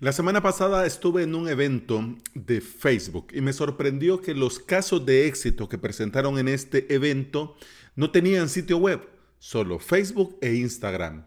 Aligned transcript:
La 0.00 0.12
semana 0.12 0.40
pasada 0.40 0.86
estuve 0.86 1.24
en 1.24 1.34
un 1.34 1.48
evento 1.48 2.14
de 2.32 2.60
Facebook 2.60 3.32
y 3.34 3.40
me 3.40 3.52
sorprendió 3.52 4.20
que 4.20 4.32
los 4.32 4.60
casos 4.60 5.04
de 5.04 5.26
éxito 5.26 5.68
que 5.68 5.76
presentaron 5.76 6.38
en 6.38 6.46
este 6.46 6.94
evento 6.94 7.56
no 7.96 8.12
tenían 8.12 8.48
sitio 8.48 8.78
web, 8.78 9.08
solo 9.40 9.80
Facebook 9.80 10.38
e 10.40 10.54
Instagram. 10.54 11.24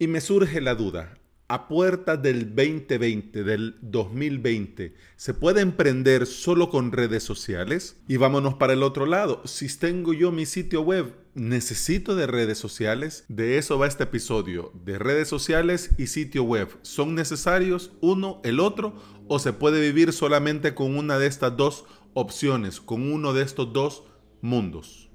Y 0.00 0.08
me 0.08 0.20
surge 0.20 0.60
la 0.60 0.74
duda, 0.74 1.16
a 1.52 1.68
puerta 1.68 2.16
del 2.16 2.54
2020, 2.54 3.44
del 3.44 3.76
2020, 3.82 4.94
¿se 5.16 5.34
puede 5.34 5.60
emprender 5.60 6.24
solo 6.24 6.70
con 6.70 6.92
redes 6.92 7.24
sociales? 7.24 8.00
Y 8.08 8.16
vámonos 8.16 8.54
para 8.54 8.72
el 8.72 8.82
otro 8.82 9.04
lado. 9.04 9.42
Si 9.44 9.68
tengo 9.76 10.14
yo 10.14 10.32
mi 10.32 10.46
sitio 10.46 10.80
web, 10.80 11.14
¿necesito 11.34 12.16
de 12.16 12.26
redes 12.26 12.56
sociales? 12.56 13.26
De 13.28 13.58
eso 13.58 13.78
va 13.78 13.86
este 13.86 14.04
episodio, 14.04 14.72
de 14.82 14.98
redes 14.98 15.28
sociales 15.28 15.90
y 15.98 16.06
sitio 16.06 16.42
web. 16.42 16.70
¿Son 16.80 17.14
necesarios 17.14 17.92
uno, 18.00 18.40
el 18.44 18.58
otro? 18.58 18.94
¿O 19.28 19.38
se 19.38 19.52
puede 19.52 19.78
vivir 19.82 20.14
solamente 20.14 20.74
con 20.74 20.96
una 20.96 21.18
de 21.18 21.26
estas 21.26 21.54
dos 21.54 21.84
opciones, 22.14 22.80
con 22.80 23.12
uno 23.12 23.34
de 23.34 23.42
estos 23.42 23.74
dos 23.74 24.04
mundos? 24.40 25.11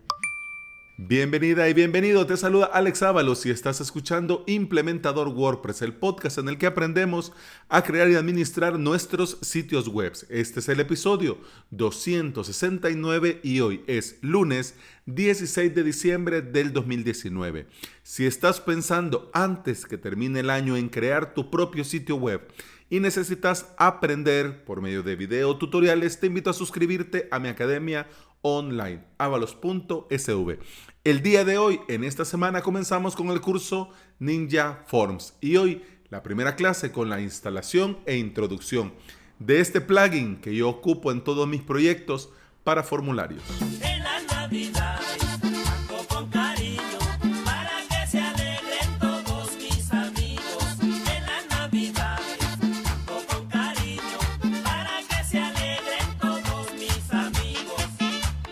Bienvenida 1.00 1.70
y 1.70 1.76
bienvenido, 1.76 2.26
te 2.26 2.38
saluda 2.38 2.66
Alex 2.74 3.04
Ábalos 3.04 3.46
y 3.46 3.52
estás 3.52 3.82
escuchando 3.82 4.44
Implementador 4.48 5.28
WordPress, 5.28 5.84
el 5.84 5.94
podcast 5.94 6.40
en 6.40 6.50
el 6.50 6.58
que 6.58 6.66
aprendemos 6.66 7.34
a 7.70 7.84
crear 7.84 8.10
y 8.10 8.16
administrar 8.16 8.80
nuestros 8.80 9.38
sitios 9.44 9.90
web. 9.90 10.14
Este 10.30 10.60
es 10.60 10.70
el 10.70 10.80
episodio 10.80 11.38
269 11.70 13.42
y 13.44 13.60
hoy 13.60 13.84
es 13.86 14.18
lunes 14.22 14.74
16 15.06 15.76
de 15.76 15.84
diciembre 15.84 16.42
del 16.42 16.74
2019. 16.74 17.68
Si 18.02 18.26
estás 18.26 18.60
pensando 18.60 19.30
antes 19.36 19.86
que 19.86 20.00
termine 20.00 20.40
el 20.40 20.50
año 20.50 20.78
en 20.78 20.90
crear 20.90 21.36
tu 21.36 21.52
propio 21.52 21.84
sitio 21.84 22.16
web, 22.16 22.42
y 22.90 23.00
necesitas 23.00 23.74
aprender 23.78 24.64
por 24.64 24.82
medio 24.82 25.04
de 25.04 25.16
video 25.16 25.58
tutoriales, 25.58 26.20
te 26.20 26.28
invito 26.28 26.50
a 26.50 26.54
suscribirte 26.54 27.28
a 27.32 27.40
mi 27.40 27.50
academia 27.50 28.08
online, 28.42 29.04
avalos.sv. 29.18 30.60
El 31.04 31.22
día 31.22 31.46
de 31.46 31.58
hoy, 31.58 31.80
en 31.88 32.04
esta 32.04 32.26
semana, 32.26 32.62
comenzamos 32.62 33.16
con 33.16 33.30
el 33.30 33.42
curso 33.42 33.90
Ninja 34.20 34.84
Forms 34.88 35.36
y 35.42 35.58
hoy 35.58 35.84
la 36.10 36.24
primera 36.24 36.56
clase 36.56 36.92
con 36.92 37.10
la 37.10 37.22
instalación 37.22 37.98
e 38.06 38.18
introducción 38.18 38.94
de 39.40 39.60
este 39.60 39.82
plugin 39.82 40.38
que 40.38 40.56
yo 40.56 40.70
ocupo 40.70 41.12
en 41.12 41.24
todos 41.24 41.48
mis 41.48 41.62
proyectos 41.62 42.30
para 42.64 42.84
formularios. 42.84 43.44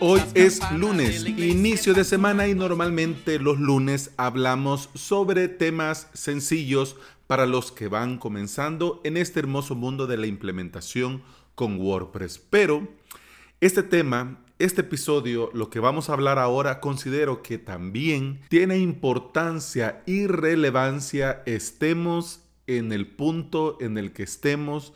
Hoy 0.08 0.22
es 0.34 0.60
lunes, 0.70 1.26
inicio 1.26 1.92
de 1.92 2.04
semana 2.04 2.46
y 2.46 2.54
normalmente 2.54 3.40
los 3.40 3.58
lunes 3.58 4.12
hablamos 4.16 4.88
sobre 4.94 5.48
temas 5.48 6.08
sencillos 6.12 6.94
para 7.26 7.44
los 7.44 7.72
que 7.72 7.88
van 7.88 8.18
comenzando 8.18 9.00
en 9.02 9.16
este 9.16 9.40
hermoso 9.40 9.74
mundo 9.74 10.06
de 10.06 10.16
la 10.16 10.28
implementación 10.28 11.24
con 11.56 11.80
WordPress. 11.80 12.38
Pero 12.38 12.86
este 13.60 13.82
tema, 13.82 14.44
este 14.60 14.82
episodio, 14.82 15.50
lo 15.52 15.70
que 15.70 15.80
vamos 15.80 16.08
a 16.08 16.12
hablar 16.12 16.38
ahora, 16.38 16.78
considero 16.78 17.42
que 17.42 17.58
también 17.58 18.42
tiene 18.48 18.78
importancia 18.78 20.04
y 20.06 20.28
relevancia 20.28 21.42
estemos 21.46 22.44
en 22.68 22.92
el 22.92 23.08
punto 23.08 23.76
en 23.80 23.98
el 23.98 24.12
que 24.12 24.22
estemos 24.22 24.92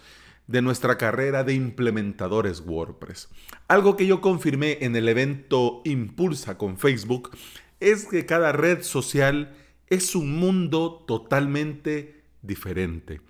de 0.51 0.63
nuestra 0.63 0.99
carrera 0.99 1.45
de 1.45 1.55
implementadores 1.55 2.61
WordPress. 2.67 3.29
Algo 3.69 3.97
que 3.97 4.09
yo 4.09 4.21
confirmé 4.21 4.79
en 4.81 4.97
el 4.97 5.09
evento 5.09 5.81
Impulsa 5.85 6.59
con 6.59 6.77
Facebook 6.77 7.31
es 7.79 8.07
que 8.07 8.27
cada 8.27 8.51
red 8.51 8.83
social 8.83 9.55
es 9.87 10.17
un 10.17 10.37
mundo 10.37 11.05
totalmente 11.07 12.25
diferente. 12.43 13.21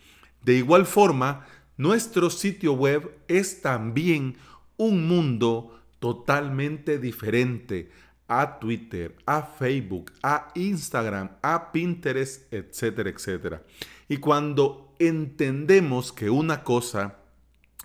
De 0.43 0.55
igual 0.55 0.87
forma, 0.87 1.47
nuestro 1.77 2.31
sitio 2.31 2.72
web 2.72 3.11
es 3.28 3.61
también 3.61 4.39
un 4.78 5.06
mundo 5.06 5.78
totalmente 5.99 6.99
diferente 6.99 7.91
a 8.28 8.59
Twitter, 8.59 9.15
a 9.27 9.43
Facebook, 9.43 10.11
a 10.22 10.53
Instagram, 10.55 11.33
a 11.43 11.71
Pinterest, 11.71 12.50
etcétera, 12.50 13.11
etcétera. 13.11 13.62
Y 14.10 14.16
cuando 14.16 14.93
entendemos 14.98 16.12
que 16.12 16.31
una 16.31 16.65
cosa, 16.65 17.21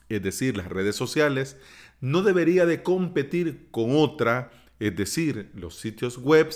es 0.09 0.23
decir, 0.23 0.57
las 0.57 0.69
redes 0.69 0.95
sociales, 0.95 1.55
no 2.01 2.23
debería 2.23 2.65
de 2.65 2.81
competir 2.81 3.67
con 3.69 3.95
otra, 3.95 4.49
es 4.79 4.95
decir, 4.95 5.51
los 5.53 5.75
sitios 5.75 6.17
web, 6.17 6.49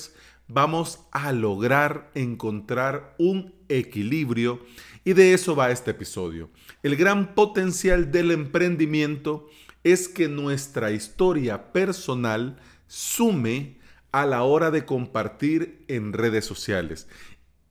vamos 0.48 1.02
a 1.12 1.32
lograr 1.34 2.10
encontrar 2.16 3.14
un 3.20 3.54
equilibrio 3.70 4.60
y 5.06 5.14
de 5.14 5.36
eso 5.36 5.56
va 5.56 5.70
este 5.70 5.92
episodio. 5.92 6.50
El 6.82 6.96
gran 6.96 7.36
potencial 7.36 8.12
del 8.12 8.32
emprendimiento 8.32 9.50
es 9.84 10.08
que 10.08 10.28
nuestra 10.28 10.90
historia 10.90 11.72
personal 11.72 12.58
sume 12.88 13.78
a 14.12 14.26
la 14.26 14.44
hora 14.44 14.72
de 14.72 14.86
compartir 14.86 15.86
en 15.88 16.14
redes 16.14 16.46
sociales. 16.46 17.08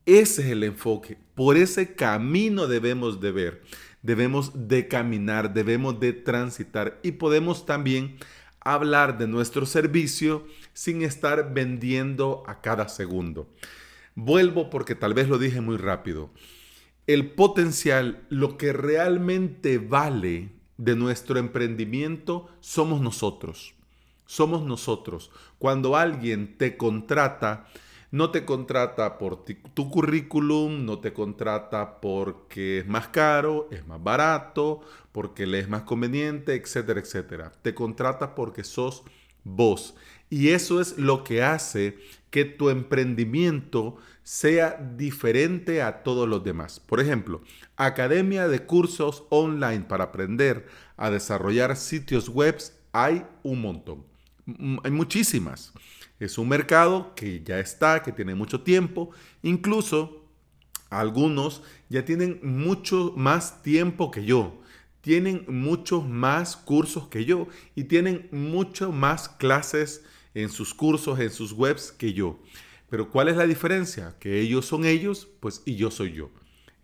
Ese 0.09 0.41
es 0.41 0.49
el 0.49 0.65
enfoque. 0.65 1.19
Por 1.35 1.59
ese 1.59 1.95
camino 1.95 2.67
debemos 2.67 3.21
de 3.21 3.31
ver. 3.31 3.63
Debemos 4.01 4.53
de 4.67 4.89
caminar, 4.89 5.53
debemos 5.53 6.01
de 6.01 6.15
transitar 6.15 6.99
y 7.03 7.13
podemos 7.13 7.67
también 7.67 8.17
hablar 8.59 9.19
de 9.19 9.29
nuestro 9.29 9.67
servicio 9.67 10.47
sin 10.73 11.03
estar 11.03 11.53
vendiendo 11.53 12.43
a 12.47 12.63
cada 12.63 12.89
segundo. 12.89 13.53
Vuelvo 14.15 14.71
porque 14.71 14.95
tal 14.95 15.13
vez 15.13 15.29
lo 15.29 15.37
dije 15.37 15.61
muy 15.61 15.77
rápido. 15.77 16.31
El 17.07 17.33
potencial, 17.33 18.25
lo 18.31 18.57
que 18.57 18.73
realmente 18.73 19.77
vale 19.77 20.53
de 20.79 20.97
nuestro 20.97 21.39
emprendimiento 21.39 22.49
somos 22.61 23.03
nosotros. 23.03 23.75
Somos 24.25 24.65
nosotros. 24.65 25.31
Cuando 25.59 25.97
alguien 25.97 26.57
te 26.57 26.79
contrata, 26.79 27.69
no 28.11 28.31
te 28.31 28.45
contrata 28.45 29.19
por 29.19 29.45
tu 29.45 29.91
currículum, 29.91 30.85
no 30.85 30.99
te 30.99 31.13
contrata 31.13 32.01
porque 32.01 32.79
es 32.79 32.87
más 32.87 33.09
caro, 33.09 33.69
es 33.71 33.87
más 33.87 34.03
barato, 34.03 34.81
porque 35.13 35.47
le 35.47 35.59
es 35.61 35.69
más 35.69 35.83
conveniente, 35.83 36.55
etcétera, 36.55 37.01
etcétera. 37.01 37.53
Te 37.63 37.75
contrata 37.75 38.35
porque 38.35 38.65
sos 38.65 39.03
vos. 39.45 39.95
Y 40.31 40.49
eso 40.49 40.81
es 40.81 40.99
lo 40.99 41.25
que 41.25 41.43
hace 41.43 41.99
que 42.31 42.45
tu 42.45 42.71
emprendimiento 42.71 43.97
sea 44.23 44.77
diferente 44.97 45.81
a 45.81 46.03
todos 46.03 46.29
los 46.29 46.45
demás. 46.45 46.81
Por 46.81 47.01
ejemplo, 47.01 47.43
academia 47.77 48.47
de 48.49 48.65
cursos 48.65 49.25
online 49.31 49.81
para 49.81 50.05
aprender 50.05 50.67
a 50.97 51.11
desarrollar 51.11 51.77
sitios 51.77 52.29
web 52.29 52.59
hay 52.93 53.25
un 53.43 53.63
montón. 53.63 54.05
Hay 54.85 54.91
muchísimas. 54.91 55.73
Es 56.21 56.39
un 56.39 56.49
mercado 56.49 57.15
que 57.15 57.43
ya 57.45 57.61
está, 57.61 58.03
que 58.03 58.13
tiene 58.13 58.35
mucho 58.35 58.63
tiempo. 58.63 59.11
Incluso 59.43 60.25
algunos 60.91 61.63
ya 61.89 62.05
tienen 62.05 62.41
mucho 62.43 63.13
más 63.17 63.63
tiempo 63.63 64.11
que 64.11 64.25
yo. 64.25 64.61
Tienen 65.01 65.45
muchos 65.49 66.07
más 66.07 66.57
cursos 66.57 67.09
que 67.09 67.25
yo 67.25 67.47
y 67.75 67.85
tienen 67.85 68.29
mucho 68.33 68.91
más 68.91 69.29
clases 69.29 70.05
en 70.35 70.49
sus 70.49 70.75
cursos, 70.75 71.19
en 71.21 71.31
sus 71.31 71.53
webs 71.53 71.93
que 71.93 72.13
yo. 72.13 72.39
Pero 72.91 73.11
¿cuál 73.11 73.29
es 73.29 73.37
la 73.37 73.47
diferencia? 73.47 74.17
Que 74.19 74.41
ellos 74.41 74.67
son 74.67 74.85
ellos, 74.85 75.29
pues 75.41 75.63
y 75.65 75.77
yo 75.77 75.91
soy 75.91 76.13
yo. 76.13 76.31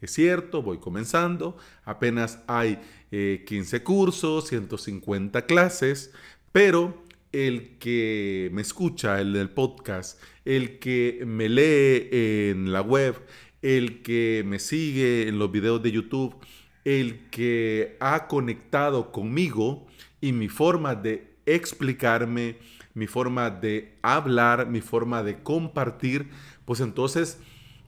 Es 0.00 0.12
cierto, 0.12 0.62
voy 0.62 0.78
comenzando, 0.78 1.56
apenas 1.84 2.40
hay 2.46 2.78
15 3.10 3.76
eh, 3.76 3.82
cursos, 3.82 4.48
150 4.48 5.46
clases, 5.46 6.12
pero 6.52 7.03
el 7.34 7.78
que 7.78 8.48
me 8.52 8.62
escucha, 8.62 9.20
el 9.20 9.32
del 9.32 9.50
podcast, 9.50 10.22
el 10.44 10.78
que 10.78 11.24
me 11.26 11.48
lee 11.48 12.08
en 12.12 12.72
la 12.72 12.80
web, 12.80 13.20
el 13.60 14.02
que 14.02 14.44
me 14.46 14.60
sigue 14.60 15.26
en 15.26 15.40
los 15.40 15.50
videos 15.50 15.82
de 15.82 15.90
YouTube, 15.90 16.36
el 16.84 17.28
que 17.30 17.96
ha 17.98 18.28
conectado 18.28 19.10
conmigo 19.10 19.86
y 20.20 20.32
mi 20.32 20.48
forma 20.48 20.94
de 20.94 21.34
explicarme, 21.44 22.56
mi 22.94 23.08
forma 23.08 23.50
de 23.50 23.98
hablar, 24.02 24.68
mi 24.68 24.80
forma 24.80 25.24
de 25.24 25.42
compartir, 25.42 26.30
pues 26.64 26.78
entonces 26.78 27.40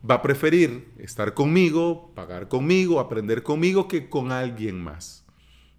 va 0.09 0.17
a 0.17 0.23
preferir 0.23 0.89
estar 0.99 1.35
conmigo, 1.35 2.13
pagar 2.17 2.49
conmigo, 2.49 2.99
aprender 2.99 3.45
conmigo 3.45 3.87
que 3.87 4.09
con 4.09 4.33
alguien 4.33 4.83
más. 4.83 5.25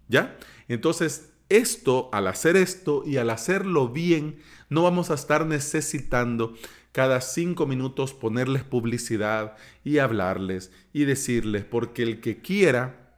¿Ya? 0.08 0.38
Entonces, 0.68 1.34
esto, 1.48 2.10
al 2.12 2.26
hacer 2.26 2.56
esto 2.56 3.02
y 3.06 3.16
al 3.16 3.30
hacerlo 3.30 3.88
bien, 3.88 4.38
no 4.68 4.82
vamos 4.82 5.10
a 5.10 5.14
estar 5.14 5.46
necesitando 5.46 6.54
cada 6.92 7.20
cinco 7.20 7.66
minutos 7.66 8.14
ponerles 8.14 8.64
publicidad 8.64 9.56
y 9.84 9.98
hablarles 9.98 10.72
y 10.92 11.04
decirles, 11.04 11.64
porque 11.64 12.02
el 12.02 12.20
que 12.20 12.40
quiera 12.40 13.08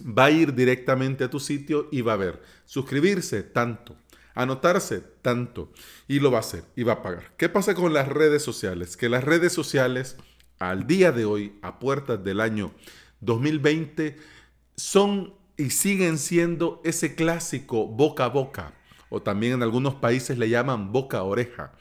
va 0.00 0.26
a 0.26 0.30
ir 0.30 0.54
directamente 0.54 1.24
a 1.24 1.30
tu 1.30 1.40
sitio 1.40 1.88
y 1.90 2.02
va 2.02 2.14
a 2.14 2.16
ver 2.16 2.42
suscribirse 2.64 3.42
tanto, 3.42 3.96
anotarse 4.34 5.00
tanto 5.22 5.72
y 6.06 6.20
lo 6.20 6.30
va 6.30 6.38
a 6.38 6.40
hacer 6.40 6.64
y 6.76 6.82
va 6.82 6.94
a 6.94 7.02
pagar. 7.02 7.32
¿Qué 7.36 7.48
pasa 7.48 7.74
con 7.74 7.92
las 7.92 8.08
redes 8.08 8.42
sociales? 8.42 8.96
Que 8.96 9.08
las 9.08 9.24
redes 9.24 9.52
sociales 9.52 10.16
al 10.58 10.86
día 10.86 11.12
de 11.12 11.24
hoy, 11.24 11.58
a 11.62 11.78
puertas 11.78 12.22
del 12.22 12.40
año 12.40 12.72
2020, 13.20 14.16
son 14.76 15.34
y 15.56 15.70
siguen 15.70 16.18
siendo 16.18 16.80
ese 16.84 17.14
clásico 17.14 17.86
boca 17.86 18.26
a 18.26 18.28
boca, 18.28 18.72
o 19.08 19.22
también 19.22 19.54
en 19.54 19.62
algunos 19.62 19.94
países 19.94 20.38
le 20.38 20.48
llaman 20.48 20.92
boca 20.92 21.18
a 21.18 21.22
oreja. 21.22 21.72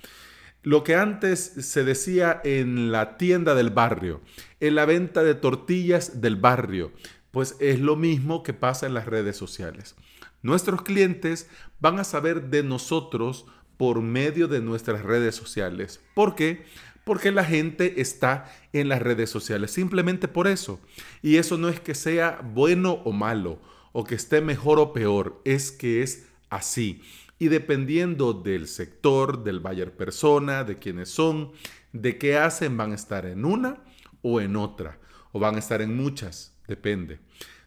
Lo 0.63 0.83
que 0.83 0.95
antes 0.95 1.39
se 1.39 1.83
decía 1.83 2.41
en 2.43 2.91
la 2.91 3.17
tienda 3.17 3.53
del 3.53 3.69
barrio, 3.69 4.21
en 4.59 4.75
la 4.75 4.85
venta 4.85 5.23
de 5.23 5.35
tortillas 5.35 6.21
del 6.21 6.37
barrio, 6.37 6.91
pues 7.31 7.55
es 7.59 7.79
lo 7.79 7.95
mismo 7.95 8.43
que 8.43 8.53
pasa 8.53 8.85
en 8.85 8.93
las 8.93 9.05
redes 9.05 9.37
sociales. 9.37 9.95
Nuestros 10.41 10.81
clientes 10.81 11.49
van 11.79 11.99
a 11.99 12.03
saber 12.03 12.49
de 12.49 12.63
nosotros 12.63 13.45
por 13.77 14.01
medio 14.01 14.47
de 14.47 14.61
nuestras 14.61 15.03
redes 15.03 15.35
sociales. 15.35 16.01
¿Por 16.13 16.35
qué? 16.35 16.65
Porque 17.05 17.31
la 17.31 17.45
gente 17.45 18.01
está 18.01 18.51
en 18.73 18.89
las 18.89 19.01
redes 19.01 19.29
sociales, 19.29 19.71
simplemente 19.71 20.27
por 20.27 20.47
eso. 20.47 20.81
Y 21.21 21.37
eso 21.37 21.57
no 21.57 21.69
es 21.69 21.79
que 21.79 21.95
sea 21.95 22.41
bueno 22.43 23.01
o 23.05 23.13
malo, 23.13 23.61
o 23.93 24.03
que 24.03 24.15
esté 24.15 24.41
mejor 24.41 24.79
o 24.79 24.91
peor, 24.91 25.41
es 25.45 25.71
que 25.71 26.03
es 26.03 26.27
así. 26.49 27.01
Y 27.39 27.47
dependiendo 27.47 28.33
del 28.33 28.67
sector, 28.67 29.43
del 29.43 29.59
buyer 29.59 29.95
persona, 29.95 30.63
de 30.63 30.79
quiénes 30.79 31.09
son, 31.09 31.51
de 31.93 32.17
qué 32.17 32.37
hacen, 32.37 32.75
van 32.75 32.91
a 32.91 32.95
estar 32.95 33.25
en 33.25 33.45
una 33.45 33.83
o 34.21 34.41
en 34.41 34.55
otra, 34.55 34.99
o 35.31 35.39
van 35.39 35.55
a 35.55 35.59
estar 35.59 35.81
en 35.81 35.95
muchas, 35.95 36.57
depende. 36.67 37.19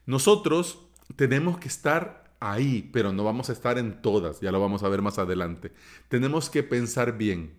Nosotros 0.04 0.80
tenemos 1.16 1.58
que 1.58 1.68
estar 1.68 2.34
ahí, 2.40 2.90
pero 2.92 3.12
no 3.12 3.24
vamos 3.24 3.50
a 3.50 3.52
estar 3.52 3.78
en 3.78 4.02
todas, 4.02 4.40
ya 4.40 4.52
lo 4.52 4.60
vamos 4.60 4.82
a 4.82 4.88
ver 4.88 5.02
más 5.02 5.18
adelante. 5.18 5.72
Tenemos 6.08 6.50
que 6.50 6.62
pensar 6.62 7.16
bien. 7.16 7.54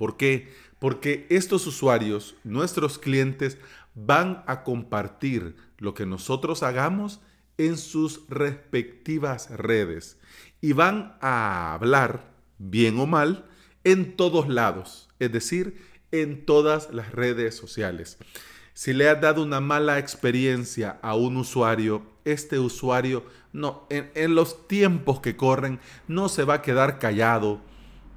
¿Por 0.00 0.16
qué? 0.16 0.48
Porque 0.78 1.26
estos 1.28 1.66
usuarios, 1.66 2.34
nuestros 2.42 2.98
clientes, 2.98 3.58
van 3.94 4.42
a 4.46 4.62
compartir 4.62 5.56
lo 5.76 5.92
que 5.92 6.06
nosotros 6.06 6.62
hagamos 6.62 7.20
en 7.58 7.76
sus 7.76 8.26
respectivas 8.30 9.50
redes 9.50 10.18
y 10.62 10.72
van 10.72 11.18
a 11.20 11.74
hablar, 11.74 12.32
bien 12.56 12.98
o 12.98 13.06
mal, 13.06 13.44
en 13.84 14.16
todos 14.16 14.48
lados, 14.48 15.10
es 15.18 15.32
decir, 15.32 15.84
en 16.12 16.46
todas 16.46 16.94
las 16.94 17.12
redes 17.12 17.54
sociales. 17.54 18.16
Si 18.72 18.94
le 18.94 19.06
has 19.10 19.20
dado 19.20 19.42
una 19.42 19.60
mala 19.60 19.98
experiencia 19.98 20.98
a 21.02 21.14
un 21.14 21.36
usuario, 21.36 22.06
este 22.24 22.58
usuario 22.58 23.26
no, 23.52 23.86
en, 23.90 24.10
en, 24.14 24.34
los 24.34 24.66
tiempos 24.66 25.20
que 25.20 25.36
corren 25.36 25.78
no 26.08 26.30
se 26.30 26.44
va 26.44 26.54
a 26.54 26.62
quedar 26.62 26.98
callado 26.98 27.60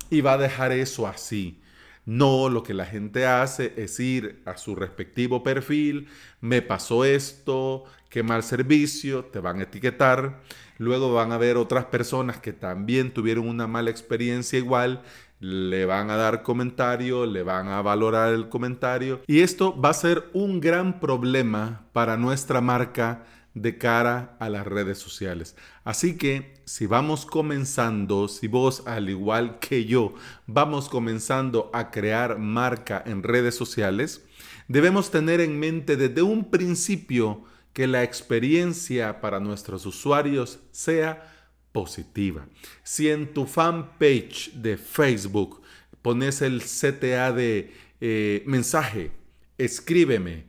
y 0.09 0.21
va 0.21 0.33
a 0.33 0.37
dejar 0.37 0.71
eso 0.71 1.07
así. 1.07 1.59
No, 2.05 2.49
lo 2.49 2.63
que 2.63 2.73
la 2.73 2.85
gente 2.85 3.25
hace 3.25 3.73
es 3.77 3.99
ir 3.99 4.41
a 4.45 4.57
su 4.57 4.75
respectivo 4.75 5.41
perfil, 5.41 6.07
me 6.41 6.61
pasó 6.61 7.05
esto, 7.05 7.85
qué 8.09 8.23
mal 8.23 8.43
servicio, 8.43 9.25
te 9.25 9.39
van 9.39 9.59
a 9.59 9.63
etiquetar, 9.63 10.41
luego 10.77 11.13
van 11.13 11.31
a 11.31 11.37
ver 11.37 11.55
otras 11.55 11.85
personas 11.85 12.39
que 12.39 12.51
también 12.51 13.13
tuvieron 13.13 13.47
una 13.47 13.67
mala 13.67 13.89
experiencia 13.89 14.59
igual, 14.59 15.01
le 15.39 15.85
van 15.85 16.09
a 16.09 16.15
dar 16.17 16.43
comentario, 16.43 17.25
le 17.25 17.43
van 17.43 17.69
a 17.69 17.81
valorar 17.81 18.33
el 18.33 18.49
comentario. 18.49 19.21
Y 19.27 19.39
esto 19.39 19.79
va 19.79 19.89
a 19.89 19.93
ser 19.93 20.29
un 20.33 20.59
gran 20.59 20.99
problema 20.99 21.85
para 21.93 22.17
nuestra 22.17 22.61
marca 22.61 23.23
de 23.53 23.77
cara 23.77 24.35
a 24.39 24.49
las 24.49 24.65
redes 24.65 24.97
sociales. 24.97 25.55
Así 25.83 26.17
que 26.17 26.53
si 26.65 26.85
vamos 26.85 27.25
comenzando, 27.25 28.27
si 28.27 28.47
vos 28.47 28.83
al 28.87 29.09
igual 29.09 29.59
que 29.59 29.85
yo 29.85 30.15
vamos 30.47 30.89
comenzando 30.89 31.69
a 31.73 31.91
crear 31.91 32.39
marca 32.39 33.03
en 33.05 33.21
redes 33.23 33.55
sociales, 33.55 34.23
debemos 34.67 35.11
tener 35.11 35.41
en 35.41 35.59
mente 35.59 35.97
desde 35.97 36.21
un 36.21 36.49
principio 36.49 37.43
que 37.73 37.87
la 37.87 38.03
experiencia 38.03 39.19
para 39.19 39.39
nuestros 39.39 39.85
usuarios 39.85 40.59
sea 40.71 41.31
positiva. 41.71 42.47
Si 42.83 43.09
en 43.09 43.33
tu 43.33 43.45
fanpage 43.45 44.53
de 44.53 44.77
Facebook 44.77 45.61
pones 46.01 46.41
el 46.41 46.61
CTA 46.61 47.31
de 47.31 47.73
eh, 47.99 48.43
mensaje, 48.45 49.11
escríbeme, 49.57 50.45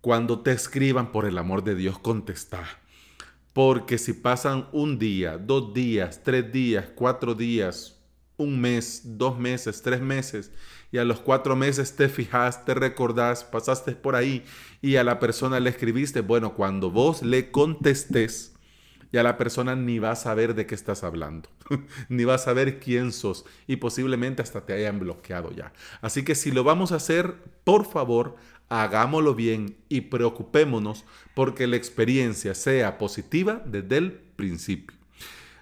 cuando 0.00 0.40
te 0.40 0.52
escriban, 0.52 1.12
por 1.12 1.26
el 1.26 1.38
amor 1.38 1.62
de 1.62 1.74
Dios, 1.74 1.98
contesta. 1.98 2.64
Porque 3.52 3.98
si 3.98 4.12
pasan 4.12 4.68
un 4.72 4.98
día, 4.98 5.36
dos 5.36 5.74
días, 5.74 6.22
tres 6.22 6.52
días, 6.52 6.86
cuatro 6.94 7.34
días, 7.34 8.00
un 8.36 8.60
mes, 8.60 9.02
dos 9.04 9.38
meses, 9.38 9.82
tres 9.82 10.00
meses, 10.00 10.52
y 10.92 10.98
a 10.98 11.04
los 11.04 11.20
cuatro 11.20 11.56
meses 11.56 11.94
te 11.94 12.08
fijas, 12.08 12.64
te 12.64 12.74
recordás, 12.74 13.44
pasaste 13.44 13.92
por 13.92 14.16
ahí 14.16 14.44
y 14.80 14.96
a 14.96 15.04
la 15.04 15.20
persona 15.20 15.60
le 15.60 15.70
escribiste, 15.70 16.20
bueno, 16.20 16.54
cuando 16.54 16.90
vos 16.90 17.22
le 17.22 17.50
contestes, 17.50 18.54
ya 19.12 19.22
la 19.22 19.36
persona 19.36 19.76
ni 19.76 19.98
va 19.98 20.12
a 20.12 20.16
saber 20.16 20.54
de 20.54 20.66
qué 20.66 20.74
estás 20.74 21.04
hablando, 21.04 21.48
ni 22.08 22.24
va 22.24 22.34
a 22.34 22.38
saber 22.38 22.78
quién 22.80 23.12
sos 23.12 23.44
y 23.66 23.76
posiblemente 23.76 24.42
hasta 24.42 24.64
te 24.64 24.72
hayan 24.72 24.98
bloqueado 25.00 25.52
ya. 25.52 25.72
Así 26.00 26.24
que 26.24 26.34
si 26.34 26.50
lo 26.50 26.64
vamos 26.64 26.92
a 26.92 26.96
hacer, 26.96 27.34
por 27.64 27.84
favor, 27.86 28.36
hagámoslo 28.70 29.34
bien 29.34 29.76
y 29.88 30.02
preocupémonos 30.02 31.04
porque 31.34 31.66
la 31.66 31.76
experiencia 31.76 32.54
sea 32.54 32.96
positiva 32.96 33.62
desde 33.66 33.98
el 33.98 34.12
principio. 34.12 34.96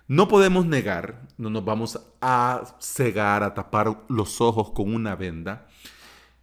No 0.06 0.28
podemos 0.28 0.66
negar, 0.66 1.26
no 1.37 1.50
nos 1.50 1.64
vamos 1.64 2.00
a 2.20 2.76
cegar, 2.81 3.43
a 3.43 3.55
tapar 3.55 4.05
los 4.08 4.40
ojos 4.40 4.70
con 4.70 4.94
una 4.94 5.16
venda. 5.16 5.66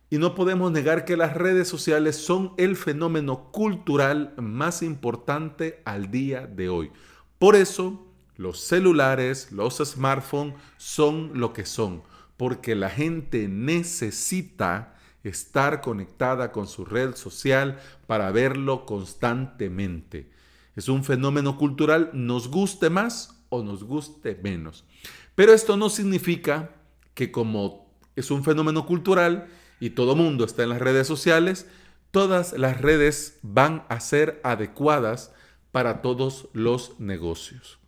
Y 0.09 0.17
no 0.17 0.35
podemos 0.35 0.71
negar 0.71 1.05
que 1.05 1.17
las 1.17 1.33
redes 1.33 1.67
sociales 1.67 2.15
son 2.15 2.53
el 2.57 2.75
fenómeno 2.75 3.51
cultural 3.51 4.33
más 4.37 4.81
importante 4.81 5.81
al 5.85 6.11
día 6.11 6.45
de 6.45 6.69
hoy. 6.69 6.91
Por 7.39 7.55
eso, 7.55 8.07
los 8.37 8.59
celulares, 8.59 9.51
los 9.51 9.77
smartphones 9.77 10.55
son 10.77 11.31
lo 11.33 11.53
que 11.53 11.65
son, 11.65 12.03
porque 12.37 12.75
la 12.75 12.89
gente 12.89 13.47
necesita 13.47 14.94
estar 15.29 15.81
conectada 15.81 16.51
con 16.51 16.67
su 16.67 16.85
red 16.85 17.15
social 17.15 17.79
para 18.07 18.31
verlo 18.31 18.85
constantemente. 18.85 20.29
Es 20.75 20.87
un 20.87 21.03
fenómeno 21.03 21.57
cultural, 21.57 22.11
nos 22.13 22.49
guste 22.49 22.89
más 22.89 23.43
o 23.49 23.63
nos 23.63 23.83
guste 23.83 24.39
menos. 24.41 24.85
Pero 25.33 25.53
esto 25.53 25.77
no 25.77 25.89
significa 25.89 26.71
que 27.13 27.31
como 27.31 27.89
es 28.15 28.29
un 28.29 28.43
fenómeno 28.43 28.85
cultural 28.85 29.47
y 29.79 29.91
todo 29.91 30.15
mundo 30.15 30.45
está 30.45 30.63
en 30.63 30.69
las 30.69 30.79
redes 30.79 31.07
sociales, 31.07 31.67
todas 32.11 32.53
las 32.53 32.79
redes 32.79 33.39
van 33.41 33.83
a 33.89 33.99
ser 33.99 34.39
adecuadas 34.43 35.33
para 35.71 36.01
todos 36.01 36.49
los 36.53 36.99
negocios. 36.99 37.79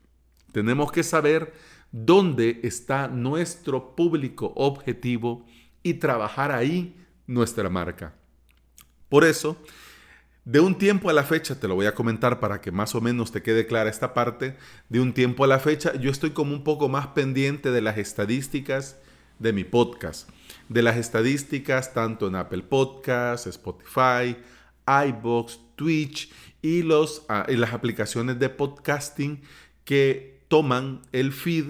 Tenemos 0.51 0.91
que 0.91 1.03
saber 1.03 1.53
dónde 1.91 2.59
está 2.63 3.07
nuestro 3.07 3.95
público 3.95 4.53
objetivo 4.55 5.45
y 5.83 5.95
trabajar 5.95 6.51
ahí 6.51 6.95
nuestra 7.27 7.69
marca. 7.69 8.13
Por 9.09 9.23
eso, 9.23 9.57
de 10.45 10.59
un 10.59 10.77
tiempo 10.77 11.09
a 11.09 11.13
la 11.13 11.23
fecha, 11.23 11.59
te 11.59 11.67
lo 11.67 11.75
voy 11.75 11.85
a 11.85 11.93
comentar 11.93 12.39
para 12.39 12.61
que 12.61 12.71
más 12.71 12.95
o 12.95 13.01
menos 13.01 13.31
te 13.31 13.43
quede 13.43 13.67
clara 13.67 13.89
esta 13.89 14.13
parte, 14.13 14.57
de 14.89 14.99
un 14.99 15.13
tiempo 15.13 15.43
a 15.43 15.47
la 15.47 15.59
fecha 15.59 15.93
yo 15.95 16.09
estoy 16.09 16.31
como 16.31 16.53
un 16.53 16.63
poco 16.63 16.89
más 16.89 17.07
pendiente 17.07 17.71
de 17.71 17.81
las 17.81 17.97
estadísticas 17.97 18.97
de 19.39 19.53
mi 19.53 19.63
podcast, 19.63 20.29
de 20.69 20.81
las 20.81 20.97
estadísticas 20.97 21.93
tanto 21.93 22.27
en 22.27 22.35
Apple 22.35 22.63
Podcasts, 22.63 23.47
Spotify, 23.47 24.37
iBox, 24.87 25.59
Twitch 25.75 26.31
y, 26.61 26.81
los, 26.81 27.25
ah, 27.29 27.45
y 27.47 27.55
las 27.55 27.73
aplicaciones 27.73 28.39
de 28.39 28.49
podcasting 28.49 29.41
que 29.83 30.41
toman 30.47 31.01
el 31.11 31.31
feed 31.31 31.65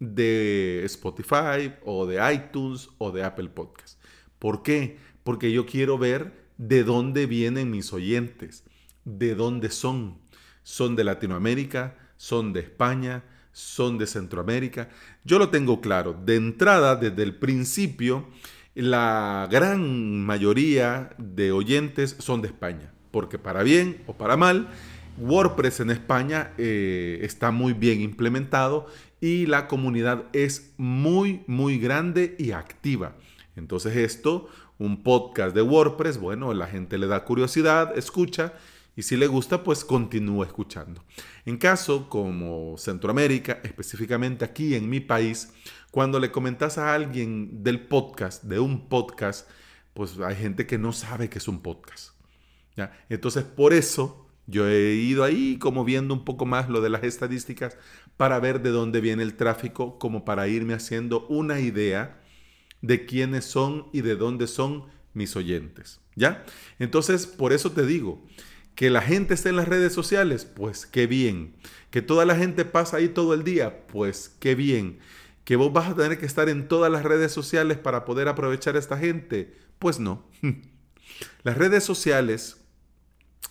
de 0.00 0.82
Spotify 0.84 1.74
o 1.84 2.06
de 2.06 2.32
iTunes 2.32 2.88
o 2.98 3.10
de 3.10 3.24
Apple 3.24 3.48
Podcasts. 3.48 3.97
¿Por 4.38 4.62
qué? 4.62 4.98
Porque 5.24 5.52
yo 5.52 5.66
quiero 5.66 5.98
ver 5.98 6.48
de 6.56 6.84
dónde 6.84 7.26
vienen 7.26 7.70
mis 7.70 7.92
oyentes, 7.92 8.64
de 9.04 9.34
dónde 9.34 9.70
son. 9.70 10.18
¿Son 10.62 10.96
de 10.96 11.04
Latinoamérica? 11.04 11.96
¿Son 12.16 12.52
de 12.52 12.60
España? 12.60 13.24
¿Son 13.52 13.98
de 13.98 14.06
Centroamérica? 14.06 14.90
Yo 15.24 15.38
lo 15.38 15.48
tengo 15.48 15.80
claro. 15.80 16.12
De 16.24 16.36
entrada, 16.36 16.96
desde 16.96 17.22
el 17.22 17.36
principio, 17.36 18.28
la 18.74 19.48
gran 19.50 20.24
mayoría 20.24 21.10
de 21.18 21.52
oyentes 21.52 22.16
son 22.18 22.42
de 22.42 22.48
España. 22.48 22.92
Porque 23.10 23.38
para 23.38 23.62
bien 23.62 24.02
o 24.06 24.12
para 24.12 24.36
mal, 24.36 24.68
WordPress 25.18 25.80
en 25.80 25.90
España 25.90 26.52
eh, 26.58 27.18
está 27.22 27.50
muy 27.50 27.72
bien 27.72 28.00
implementado 28.00 28.86
y 29.20 29.46
la 29.46 29.66
comunidad 29.66 30.24
es 30.32 30.74
muy, 30.76 31.42
muy 31.46 31.78
grande 31.78 32.36
y 32.38 32.52
activa. 32.52 33.16
Entonces 33.58 33.96
esto, 33.96 34.48
un 34.78 35.02
podcast 35.02 35.54
de 35.54 35.62
WordPress, 35.62 36.18
bueno, 36.18 36.54
la 36.54 36.66
gente 36.66 36.96
le 36.96 37.06
da 37.06 37.24
curiosidad, 37.24 37.96
escucha 37.98 38.54
Y 38.96 39.02
si 39.02 39.16
le 39.16 39.28
gusta, 39.28 39.62
pues 39.62 39.84
continúa 39.84 40.44
escuchando. 40.46 41.04
En 41.44 41.56
caso 41.56 42.08
como 42.08 42.76
Centroamérica, 42.78 43.60
específicamente 43.62 44.44
aquí 44.44 44.74
en 44.74 44.88
mi 44.88 44.98
país, 44.98 45.52
cuando 45.92 46.18
le 46.18 46.32
comentas 46.32 46.78
a 46.78 46.94
alguien 46.94 47.62
del 47.62 47.86
podcast, 47.86 48.42
de 48.42 48.58
un 48.58 48.88
podcast, 48.88 49.48
pues 49.94 50.18
hay 50.18 50.34
gente 50.34 50.66
que 50.66 50.78
no 50.78 50.92
sabe 50.92 51.28
que 51.28 51.38
es 51.38 51.46
un 51.46 51.60
podcast. 51.60 52.12
¿ya? 52.76 52.92
Entonces, 53.08 53.44
por 53.44 53.72
eso 53.72 54.26
yo 54.46 54.66
he 54.66 54.94
ido 54.94 55.22
ahí 55.24 55.58
como 55.58 55.84
viendo 55.84 56.14
un 56.14 56.24
poco 56.24 56.46
más 56.46 56.68
lo 56.68 56.80
de 56.80 56.88
las 56.88 57.04
estadísticas 57.04 57.76
para 58.16 58.40
ver 58.40 58.62
de 58.62 58.70
dónde 58.70 59.00
viene 59.00 59.22
el 59.22 59.34
tráfico, 59.34 59.98
como 59.98 60.24
para 60.24 60.48
irme 60.48 60.74
haciendo 60.74 61.26
una 61.28 61.60
idea 61.60 62.20
de 62.82 63.06
quiénes 63.06 63.44
son 63.44 63.88
y 63.92 64.02
de 64.02 64.16
dónde 64.16 64.46
son 64.46 64.86
mis 65.14 65.36
oyentes. 65.36 66.00
¿Ya? 66.14 66.44
Entonces, 66.78 67.26
por 67.26 67.52
eso 67.52 67.72
te 67.72 67.86
digo, 67.86 68.24
que 68.74 68.90
la 68.90 69.02
gente 69.02 69.34
esté 69.34 69.48
en 69.48 69.56
las 69.56 69.66
redes 69.66 69.92
sociales, 69.92 70.44
pues 70.44 70.86
qué 70.86 71.08
bien. 71.08 71.56
Que 71.90 72.00
toda 72.00 72.24
la 72.24 72.36
gente 72.36 72.64
pasa 72.64 72.98
ahí 72.98 73.08
todo 73.08 73.34
el 73.34 73.42
día, 73.42 73.86
pues 73.88 74.36
qué 74.38 74.54
bien. 74.54 75.00
Que 75.44 75.56
vos 75.56 75.72
vas 75.72 75.90
a 75.90 75.96
tener 75.96 76.18
que 76.18 76.26
estar 76.26 76.48
en 76.48 76.68
todas 76.68 76.90
las 76.90 77.02
redes 77.02 77.32
sociales 77.32 77.78
para 77.78 78.04
poder 78.04 78.28
aprovechar 78.28 78.76
a 78.76 78.78
esta 78.78 78.96
gente, 78.96 79.56
pues 79.80 79.98
no. 79.98 80.28
Las 81.42 81.56
redes 81.56 81.82
sociales 81.82 82.58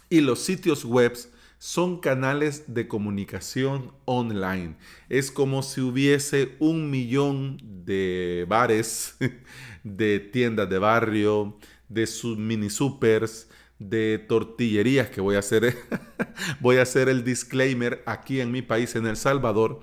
y 0.09 0.21
los 0.21 0.39
sitios 0.39 0.85
web 0.85 1.17
son 1.59 1.99
canales 1.99 2.65
de 2.67 2.87
comunicación 2.87 3.91
online. 4.05 4.75
Es 5.09 5.31
como 5.31 5.63
si 5.63 5.81
hubiese 5.81 6.55
un 6.59 6.89
millón 6.89 7.57
de 7.85 8.45
bares, 8.47 9.17
de 9.83 10.19
tiendas 10.19 10.69
de 10.69 10.77
barrio, 10.77 11.57
de 11.89 12.05
sus 12.05 12.37
mini 12.37 12.69
supers, 12.69 13.49
de 13.79 14.19
tortillerías 14.19 15.09
que 15.09 15.21
voy 15.21 15.35
a 15.35 15.39
hacer, 15.39 15.77
voy 16.59 16.77
a 16.77 16.83
hacer 16.83 17.09
el 17.09 17.23
disclaimer 17.23 18.03
aquí 18.05 18.41
en 18.41 18.51
mi 18.51 18.61
país, 18.61 18.95
en 18.95 19.05
El 19.07 19.17
Salvador, 19.17 19.81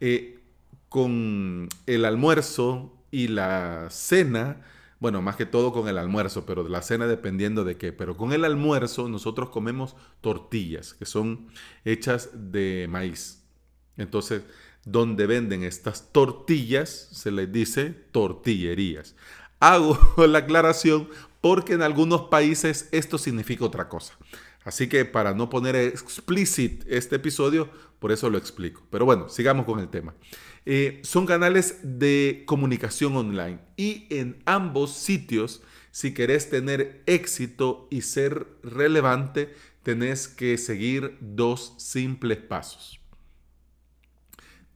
eh, 0.00 0.40
con 0.88 1.68
el 1.86 2.04
almuerzo 2.04 2.92
y 3.10 3.28
la 3.28 3.88
cena 3.90 4.62
bueno, 4.98 5.20
más 5.20 5.36
que 5.36 5.46
todo 5.46 5.72
con 5.72 5.88
el 5.88 5.98
almuerzo, 5.98 6.46
pero 6.46 6.64
de 6.64 6.70
la 6.70 6.82
cena 6.82 7.06
dependiendo 7.06 7.64
de 7.64 7.76
qué. 7.76 7.92
Pero 7.92 8.16
con 8.16 8.32
el 8.32 8.44
almuerzo 8.44 9.08
nosotros 9.08 9.50
comemos 9.50 9.94
tortillas, 10.20 10.94
que 10.94 11.04
son 11.04 11.48
hechas 11.84 12.30
de 12.32 12.86
maíz. 12.88 13.42
Entonces, 13.96 14.42
donde 14.84 15.26
venden 15.26 15.64
estas 15.64 16.12
tortillas, 16.12 17.08
se 17.12 17.30
les 17.30 17.52
dice 17.52 17.90
tortillerías. 18.12 19.14
Hago 19.60 19.98
la 20.26 20.38
aclaración 20.38 21.08
porque 21.40 21.74
en 21.74 21.82
algunos 21.82 22.22
países 22.22 22.88
esto 22.92 23.18
significa 23.18 23.64
otra 23.64 23.88
cosa. 23.88 24.16
Así 24.64 24.88
que 24.88 25.04
para 25.04 25.34
no 25.34 25.48
poner 25.48 25.76
explícit 25.76 26.84
este 26.88 27.16
episodio, 27.16 27.68
por 27.98 28.12
eso 28.12 28.30
lo 28.30 28.38
explico. 28.38 28.82
Pero 28.90 29.04
bueno, 29.04 29.28
sigamos 29.28 29.64
con 29.66 29.78
el 29.78 29.88
tema. 29.88 30.14
Eh, 30.68 31.00
son 31.04 31.26
canales 31.26 31.78
de 31.82 32.42
comunicación 32.44 33.16
online 33.16 33.60
y 33.76 34.08
en 34.10 34.42
ambos 34.46 34.96
sitios, 34.96 35.62
si 35.92 36.12
querés 36.12 36.50
tener 36.50 37.04
éxito 37.06 37.86
y 37.88 38.00
ser 38.00 38.48
relevante, 38.64 39.54
tenés 39.84 40.26
que 40.26 40.58
seguir 40.58 41.16
dos 41.20 41.74
simples 41.78 42.38
pasos. 42.38 42.98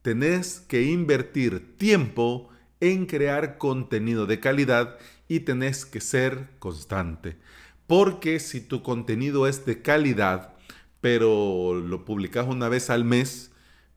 Tenés 0.03 0.61
que 0.61 0.85
invertir 0.85 1.77
tiempo 1.77 2.49
en 2.79 3.07
crear 3.07 3.59
contenido 3.59 4.27
de 4.27 4.39
calidad 4.39 4.97
y 5.27 5.41
tenés 5.41 5.85
que 5.85 6.01
ser 6.01 6.51
constante. 6.61 7.37
Porque 7.89 8.39
si 8.39 8.61
tu 8.61 8.85
contenido 8.85 9.49
es 9.49 9.67
de 9.67 9.83
calidad, 9.83 10.55
pero 11.01 11.75
lo 11.75 12.05
publicas 12.05 12.47
una 12.47 12.69
vez 12.69 12.91
al 12.91 13.05
mes, 13.05 13.50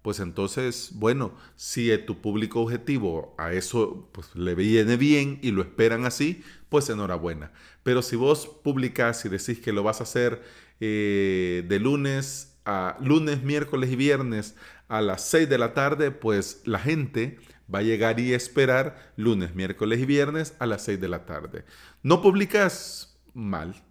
pues 0.03 0.19
entonces, 0.19 0.91
bueno, 0.95 1.33
si 1.55 1.97
tu 1.99 2.21
público 2.21 2.61
objetivo 2.61 3.33
a 3.37 3.53
eso 3.53 4.09
pues, 4.11 4.35
le 4.35 4.53
viene 4.53 4.97
bien 4.97 5.39
y 5.41 5.51
lo 5.51 5.61
esperan 5.61 6.05
así, 6.05 6.43
pues 6.67 6.89
enhorabuena. 6.89 7.53
Pero 7.83 8.01
si 8.01 8.17
vos 8.17 8.45
publicás 8.47 9.23
y 9.23 9.29
decís 9.29 9.59
que 9.59 9.71
lo 9.71 9.81
vas 9.81 10.01
a 10.01 10.03
hacer 10.03 10.43
eh, 10.81 11.63
de 11.67 11.79
lunes 11.79 12.59
a 12.65 12.97
lunes, 12.99 13.43
miércoles 13.43 13.91
y 13.91 13.95
viernes 13.95 14.55
a 14.89 15.01
las 15.01 15.21
6 15.23 15.47
de 15.47 15.57
la 15.57 15.73
tarde, 15.73 16.11
pues 16.11 16.61
la 16.65 16.79
gente 16.79 17.39
va 17.73 17.79
a 17.79 17.83
llegar 17.83 18.19
y 18.19 18.33
esperar 18.33 19.13
lunes, 19.15 19.55
miércoles 19.55 19.99
y 20.01 20.05
viernes 20.05 20.53
a 20.59 20.65
las 20.65 20.83
6 20.83 20.99
de 20.99 21.07
la 21.07 21.25
tarde. 21.25 21.63
No 22.03 22.21
publicas 22.21 23.17
mal, 23.33 23.81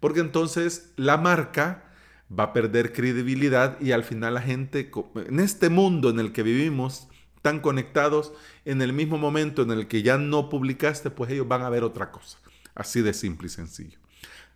porque 0.00 0.20
entonces 0.20 0.92
la 0.96 1.18
marca 1.18 1.87
va 2.36 2.44
a 2.44 2.52
perder 2.52 2.92
credibilidad 2.92 3.80
y 3.80 3.92
al 3.92 4.04
final 4.04 4.34
la 4.34 4.42
gente, 4.42 4.90
en 5.14 5.40
este 5.40 5.68
mundo 5.70 6.10
en 6.10 6.20
el 6.20 6.32
que 6.32 6.42
vivimos, 6.42 7.08
tan 7.42 7.60
conectados, 7.60 8.32
en 8.64 8.82
el 8.82 8.92
mismo 8.92 9.16
momento 9.16 9.62
en 9.62 9.70
el 9.70 9.88
que 9.88 10.02
ya 10.02 10.18
no 10.18 10.48
publicaste, 10.48 11.10
pues 11.10 11.30
ellos 11.30 11.48
van 11.48 11.62
a 11.62 11.70
ver 11.70 11.84
otra 11.84 12.10
cosa. 12.10 12.38
Así 12.74 13.00
de 13.00 13.14
simple 13.14 13.46
y 13.46 13.50
sencillo. 13.50 13.98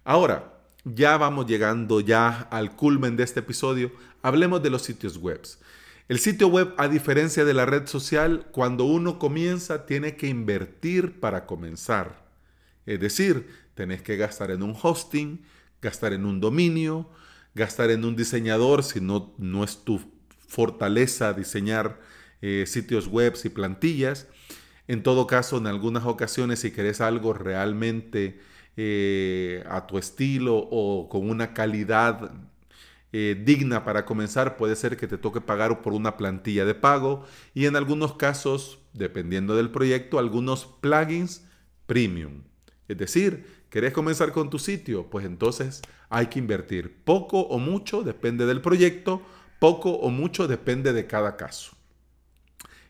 Ahora, 0.04 0.52
ya 0.84 1.16
vamos 1.16 1.46
llegando 1.46 2.00
ya 2.00 2.48
al 2.50 2.74
culmen 2.76 3.16
de 3.16 3.24
este 3.24 3.40
episodio. 3.40 3.92
Hablemos 4.20 4.62
de 4.62 4.70
los 4.70 4.82
sitios 4.82 5.16
web. 5.16 5.40
El 6.08 6.18
sitio 6.18 6.48
web, 6.48 6.74
a 6.76 6.88
diferencia 6.88 7.44
de 7.44 7.54
la 7.54 7.66
red 7.66 7.86
social, 7.86 8.46
cuando 8.50 8.84
uno 8.84 9.18
comienza, 9.18 9.86
tiene 9.86 10.16
que 10.16 10.26
invertir 10.26 11.20
para 11.20 11.46
comenzar. 11.46 12.22
Es 12.84 13.00
decir, 13.00 13.48
tenés 13.74 14.02
que 14.02 14.16
gastar 14.16 14.50
en 14.50 14.62
un 14.62 14.76
hosting, 14.80 15.42
gastar 15.80 16.12
en 16.12 16.24
un 16.26 16.40
dominio, 16.40 17.08
gastar 17.54 17.90
en 17.90 18.04
un 18.04 18.16
diseñador 18.16 18.82
si 18.82 19.00
no, 19.00 19.34
no 19.38 19.64
es 19.64 19.84
tu 19.84 20.00
fortaleza 20.48 21.32
diseñar 21.32 22.00
eh, 22.42 22.64
sitios 22.66 23.08
web 23.08 23.34
y 23.42 23.48
plantillas. 23.48 24.28
En 24.88 25.02
todo 25.02 25.26
caso, 25.26 25.58
en 25.58 25.66
algunas 25.66 26.04
ocasiones, 26.04 26.60
si 26.60 26.72
querés 26.72 27.00
algo 27.00 27.32
realmente 27.32 28.40
eh, 28.76 29.64
a 29.68 29.86
tu 29.86 29.96
estilo 29.96 30.56
o 30.56 31.08
con 31.08 31.30
una 31.30 31.54
calidad 31.54 32.32
eh, 33.12 33.40
digna 33.44 33.84
para 33.84 34.04
comenzar, 34.04 34.56
puede 34.56 34.74
ser 34.74 34.96
que 34.96 35.06
te 35.06 35.18
toque 35.18 35.40
pagar 35.40 35.82
por 35.82 35.92
una 35.92 36.16
plantilla 36.16 36.64
de 36.64 36.74
pago 36.74 37.24
y 37.54 37.66
en 37.66 37.76
algunos 37.76 38.14
casos, 38.14 38.78
dependiendo 38.92 39.54
del 39.54 39.70
proyecto, 39.70 40.18
algunos 40.18 40.66
plugins 40.66 41.46
premium. 41.86 42.42
Es 42.88 42.98
decir, 42.98 43.61
¿querés 43.72 43.94
comenzar 43.94 44.32
con 44.32 44.50
tu 44.50 44.58
sitio? 44.58 45.08
Pues 45.08 45.24
entonces 45.24 45.80
hay 46.10 46.26
que 46.26 46.38
invertir. 46.38 47.02
Poco 47.04 47.40
o 47.40 47.58
mucho 47.58 48.02
depende 48.02 48.44
del 48.44 48.60
proyecto, 48.60 49.22
poco 49.58 49.92
o 49.92 50.10
mucho 50.10 50.46
depende 50.46 50.92
de 50.92 51.06
cada 51.06 51.38
caso. 51.38 51.72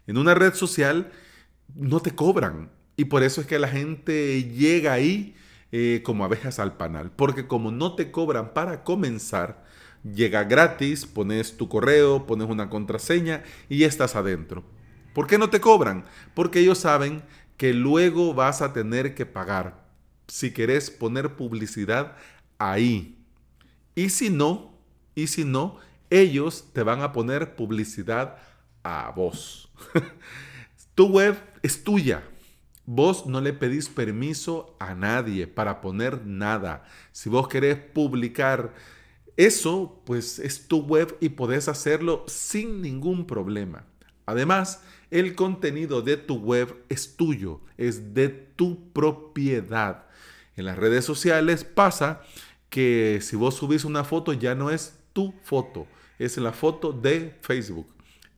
En 0.08 0.18
una 0.18 0.34
red 0.34 0.54
social 0.54 1.12
no 1.76 2.00
te 2.00 2.16
cobran 2.16 2.72
y 2.96 3.04
por 3.04 3.22
eso 3.22 3.40
es 3.40 3.46
que 3.46 3.60
la 3.60 3.68
gente 3.68 4.42
llega 4.42 4.92
ahí 4.92 5.36
eh, 5.70 6.02
como 6.04 6.24
abejas 6.24 6.58
al 6.58 6.76
panal, 6.76 7.12
porque 7.12 7.46
como 7.46 7.70
no 7.70 7.94
te 7.94 8.10
cobran 8.10 8.52
para 8.52 8.82
comenzar, 8.82 9.64
llega 10.02 10.42
gratis, 10.42 11.06
pones 11.06 11.56
tu 11.56 11.68
correo, 11.68 12.26
pones 12.26 12.48
una 12.48 12.68
contraseña 12.68 13.44
y 13.68 13.84
estás 13.84 14.16
adentro. 14.16 14.64
¿Por 15.14 15.28
qué 15.28 15.38
no 15.38 15.48
te 15.48 15.60
cobran? 15.60 16.04
Porque 16.34 16.58
ellos 16.58 16.78
saben 16.78 17.22
que 17.56 17.72
luego 17.72 18.34
vas 18.34 18.62
a 18.62 18.72
tener 18.72 19.14
que 19.14 19.26
pagar 19.26 19.81
si 20.28 20.52
querés 20.52 20.90
poner 20.90 21.36
publicidad 21.36 22.16
ahí. 22.58 23.18
Y 23.94 24.10
si 24.10 24.30
no, 24.30 24.72
y 25.14 25.26
si 25.26 25.44
no, 25.44 25.78
ellos 26.10 26.66
te 26.72 26.82
van 26.82 27.02
a 27.02 27.12
poner 27.12 27.56
publicidad 27.56 28.36
a 28.82 29.12
vos. 29.14 29.70
tu 30.94 31.06
web 31.08 31.38
es 31.62 31.82
tuya. 31.84 32.22
Vos 32.84 33.26
no 33.26 33.40
le 33.40 33.52
pedís 33.52 33.88
permiso 33.88 34.76
a 34.80 34.94
nadie 34.94 35.46
para 35.46 35.80
poner 35.80 36.26
nada. 36.26 36.84
Si 37.12 37.28
vos 37.28 37.46
querés 37.46 37.76
publicar 37.76 38.74
eso, 39.36 40.02
pues 40.04 40.38
es 40.38 40.66
tu 40.66 40.82
web 40.82 41.16
y 41.20 41.30
podés 41.30 41.68
hacerlo 41.68 42.24
sin 42.26 42.82
ningún 42.82 43.26
problema. 43.26 43.86
Además, 44.26 44.82
el 45.10 45.34
contenido 45.34 46.02
de 46.02 46.16
tu 46.16 46.36
web 46.36 46.84
es 46.88 47.16
tuyo, 47.16 47.60
es 47.76 48.14
de 48.14 48.28
tu 48.28 48.92
propiedad. 48.92 50.06
En 50.56 50.64
las 50.64 50.78
redes 50.78 51.04
sociales 51.04 51.64
pasa 51.64 52.22
que 52.68 53.20
si 53.22 53.36
vos 53.36 53.54
subís 53.54 53.84
una 53.84 54.04
foto 54.04 54.32
ya 54.32 54.54
no 54.54 54.70
es 54.70 54.98
tu 55.12 55.34
foto, 55.42 55.86
es 56.18 56.36
la 56.38 56.52
foto 56.52 56.92
de 56.92 57.36
Facebook, 57.40 57.86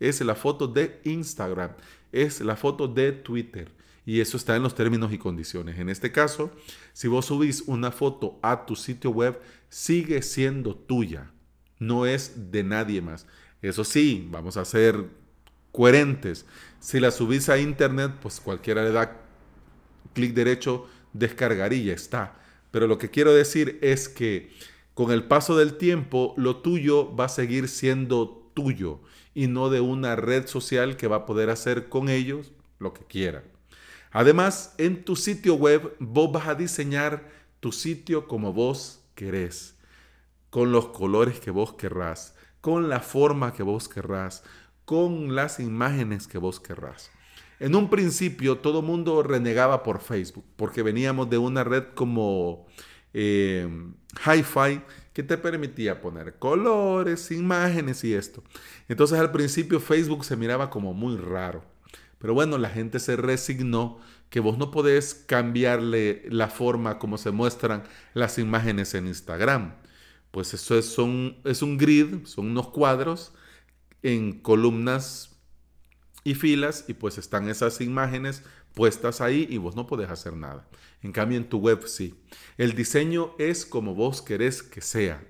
es 0.01 0.21
la 0.21 0.35
foto 0.35 0.67
de 0.67 1.01
Instagram, 1.05 1.73
es 2.13 2.41
la 2.41 2.57
foto 2.57 2.89
de 2.89 3.13
Twitter. 3.13 3.71
Y 4.07 4.21
eso 4.21 4.37
está 4.37 4.55
en 4.55 4.63
los 4.63 4.75
términos 4.75 5.13
y 5.13 5.19
condiciones. 5.19 5.79
En 5.79 5.89
este 5.89 6.13
caso, 6.13 6.51
si 6.93 7.09
vos 7.09 7.27
subís 7.27 7.63
una 7.67 7.91
foto 7.91 8.39
a 8.43 8.67
tu 8.67 8.77
sitio 8.77 9.11
web, 9.11 9.41
sigue 9.71 10.21
siendo 10.21 10.75
tuya, 10.75 11.31
no 11.79 12.05
es 12.05 12.51
de 12.51 12.63
nadie 12.65 13.01
más. 13.01 13.27
Eso 13.63 13.83
sí, 13.83 14.29
vamos 14.31 14.59
a 14.59 14.65
ser 14.67 15.09
coherentes. 15.73 16.45
Si 16.81 17.01
la 17.01 17.11
subís 17.11 17.49
a 17.49 17.59
internet, 17.59 18.13
pues 18.21 18.41
cualquiera 18.41 18.85
le 18.85 18.93
da 18.93 19.21
clic 20.13 20.35
derecho 20.35 20.87
descargar 21.15 21.73
y 21.73 21.85
ya 21.85 21.95
está. 21.95 22.35
Pero 22.71 22.87
lo 22.87 22.99
que 22.99 23.11
quiero 23.11 23.33
decir 23.33 23.79
es 23.83 24.09
que 24.11 24.53
Con 24.95 25.11
el 25.11 25.25
paso 25.25 25.57
del 25.57 25.77
tiempo, 25.77 26.35
lo 26.37 26.59
tuyo 26.59 27.15
va 27.17 27.25
a 27.25 27.29
seguir 27.29 27.69
siendo 27.69 28.49
tuyo 28.55 29.01
y 29.35 29.49
no 29.49 29.69
de 29.69 29.81
una 29.81 30.15
red 30.17 30.47
social 30.47 30.97
que 30.97 31.09
va 31.09 31.17
a 31.17 31.27
poder 31.27 31.51
hacer 31.51 31.89
con 31.89 32.09
ellos 32.09 32.53
lo 32.79 32.95
que 32.95 33.05
quiera. 33.05 33.43
Además, 34.13 34.75
en 34.79 35.05
tu 35.05 35.17
sitio 35.17 35.55
web 35.57 35.97
vos 35.99 36.31
vas 36.31 36.47
a 36.47 36.55
diseñar 36.55 37.29
tu 37.59 37.73
sitio 37.73 38.29
como 38.29 38.53
vos 38.53 39.01
querés, 39.17 39.75
con 40.51 40.71
los 40.71 40.89
colores 40.89 41.41
que 41.41 41.51
vos 41.51 41.75
querrás, 41.75 42.37
con 42.61 42.89
la 42.89 43.01
forma 43.01 43.53
que 43.53 43.65
vos 43.65 43.89
querrás, 43.89 44.45
con 44.85 45.35
las 45.35 45.59
imágenes 45.59 46.29
que 46.29 46.39
vos 46.39 46.61
querrás. 46.61 47.11
En 47.61 47.75
un 47.75 47.89
principio 47.89 48.59
todo 48.59 48.83
mundo 48.83 49.23
renegaba 49.23 49.83
por 49.83 50.01
Facebook, 50.01 50.45
porque 50.57 50.83
veníamos 50.83 51.31
de 51.31 51.39
una 51.39 51.65
red 51.65 51.85
como 51.95 52.67
eh, 53.13 53.69
Hi-Fi 54.25 54.83
que 55.13 55.23
te 55.23 55.39
permitía 55.39 56.01
poner 56.01 56.39
colores, 56.39 57.31
imágenes 57.31 58.03
y 58.05 58.13
esto. 58.15 58.43
Entonces 58.89 59.19
al 59.19 59.31
principio 59.31 59.81
Facebook 59.81 60.25
se 60.25 60.37
miraba 60.37 60.71
como 60.71 60.93
muy 60.93 61.17
raro. 61.17 61.65
Pero 62.19 62.35
bueno, 62.35 62.59
la 62.59 62.71
gente 62.71 62.99
se 62.99 63.17
resignó 63.17 63.99
que 64.29 64.41
vos 64.41 64.59
no 64.59 64.71
podés 64.71 65.15
cambiarle 65.15 66.25
la 66.29 66.49
forma 66.49 66.99
como 66.99 67.19
se 67.19 67.31
muestran 67.31 67.85
las 68.15 68.39
imágenes 68.39 68.95
en 68.95 69.07
Instagram. 69.07 69.75
Pues 70.33 70.53
eso 70.55 70.77
es, 70.77 70.97
es 71.45 71.63
un 71.63 71.79
grid, 71.79 72.25
son 72.25 72.51
unos 72.51 72.71
cuadros 72.71 73.33
en 74.03 74.41
columnas 74.41 75.34
y 76.25 76.35
filas 76.35 76.87
y 76.89 76.95
pues 76.95 77.19
están 77.19 77.49
esas 77.49 77.81
imágenes 77.81 78.43
puestas 78.73 79.21
ahí 79.21 79.47
y 79.49 79.59
vos 79.59 79.77
no 79.77 79.87
podés 79.87 80.11
hacer 80.11 80.35
nada. 80.35 80.67
En 81.03 81.13
cambio 81.13 81.39
en 81.39 81.49
tu 81.49 81.59
web 81.59 81.87
sí. 81.87 82.15
El 82.57 82.75
diseño 82.75 83.35
es 83.39 83.65
como 83.67 83.95
vos 83.95 84.23
querés 84.23 84.63
que 84.63 84.81
sea. 84.81 85.23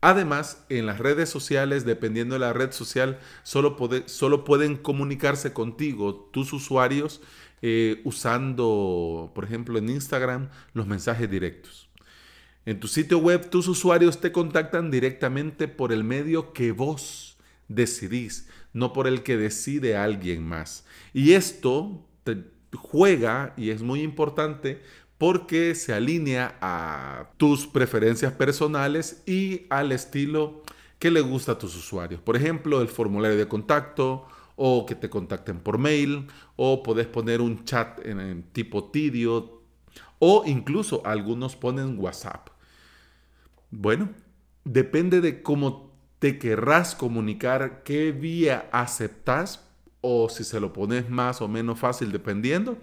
Además, 0.00 0.64
en 0.68 0.86
las 0.86 0.98
redes 0.98 1.28
sociales, 1.28 1.84
dependiendo 1.84 2.34
de 2.34 2.38
la 2.38 2.52
red 2.52 2.72
social, 2.72 3.18
solo, 3.42 3.76
solo 4.06 4.44
pueden 4.44 4.76
comunicarse 4.76 5.52
contigo 5.52 6.30
tus 6.32 6.52
usuarios 6.52 7.20
eh, 7.62 8.00
usando, 8.04 9.32
por 9.34 9.44
ejemplo, 9.44 9.78
en 9.78 9.88
Instagram, 9.88 10.50
los 10.72 10.86
mensajes 10.86 11.28
directos. 11.28 11.88
En 12.64 12.78
tu 12.78 12.86
sitio 12.86 13.18
web, 13.18 13.50
tus 13.50 13.66
usuarios 13.66 14.20
te 14.20 14.30
contactan 14.30 14.90
directamente 14.90 15.66
por 15.66 15.92
el 15.92 16.04
medio 16.04 16.52
que 16.52 16.70
vos 16.70 17.37
decidís 17.68 18.48
no 18.72 18.92
por 18.92 19.06
el 19.06 19.22
que 19.22 19.36
decide 19.36 19.96
alguien 19.96 20.44
más. 20.44 20.84
Y 21.12 21.32
esto 21.32 22.04
juega 22.74 23.54
y 23.56 23.70
es 23.70 23.82
muy 23.82 24.02
importante 24.02 24.82
porque 25.16 25.74
se 25.74 25.92
alinea 25.92 26.56
a 26.60 27.30
tus 27.36 27.66
preferencias 27.66 28.32
personales 28.32 29.22
y 29.26 29.66
al 29.70 29.92
estilo 29.92 30.62
que 30.98 31.10
le 31.10 31.20
gusta 31.20 31.52
a 31.52 31.58
tus 31.58 31.74
usuarios. 31.76 32.20
Por 32.20 32.36
ejemplo, 32.36 32.80
el 32.80 32.88
formulario 32.88 33.36
de 33.36 33.48
contacto 33.48 34.26
o 34.56 34.86
que 34.86 34.94
te 34.94 35.08
contacten 35.08 35.60
por 35.60 35.78
mail 35.78 36.26
o 36.56 36.82
podés 36.82 37.06
poner 37.06 37.40
un 37.40 37.64
chat 37.64 38.04
en, 38.04 38.44
tipo 38.52 38.90
Tidio 38.90 39.62
o 40.18 40.44
incluso 40.46 41.02
algunos 41.04 41.56
ponen 41.56 41.98
WhatsApp. 41.98 42.48
Bueno, 43.70 44.10
depende 44.64 45.20
de 45.20 45.42
cómo 45.42 45.87
te 46.18 46.38
querrás 46.38 46.94
comunicar, 46.94 47.82
qué 47.84 48.12
vía 48.12 48.68
aceptas 48.72 49.64
o 50.00 50.28
si 50.28 50.44
se 50.44 50.60
lo 50.60 50.72
pones 50.72 51.08
más 51.10 51.40
o 51.40 51.48
menos 51.48 51.78
fácil 51.78 52.12
dependiendo, 52.12 52.78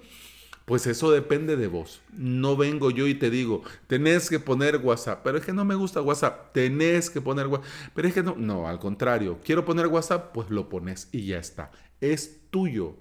pues 0.66 0.88
eso 0.88 1.12
depende 1.12 1.56
de 1.56 1.68
vos. 1.68 2.02
No 2.12 2.58
vengo 2.58 2.92
yo 2.92 3.08
y 3.08 3.16
te 3.16 3.30
digo, 3.30 3.64
tenés 3.88 4.30
que 4.30 4.40
poner 4.40 4.78
WhatsApp, 4.78 5.22
pero 5.24 5.38
es 5.38 5.46
que 5.46 5.54
no 5.54 5.64
me 5.64 5.76
gusta 5.76 6.02
WhatsApp, 6.02 6.54
tenés 6.54 7.10
que 7.10 7.22
poner 7.22 7.48
WhatsApp, 7.48 7.70
pero 7.94 8.08
es 8.08 8.14
que 8.14 8.24
no, 8.24 8.36
no, 8.36 8.68
al 8.68 8.80
contrario, 8.80 9.40
quiero 9.44 9.64
poner 9.64 9.88
WhatsApp, 9.88 10.34
pues 10.34 10.50
lo 10.50 10.70
pones 10.70 11.10
y 11.12 11.28
ya 11.28 11.38
está, 11.38 11.72
es 12.02 12.50
tuyo. 12.50 12.98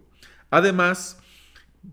Además, 0.51 1.19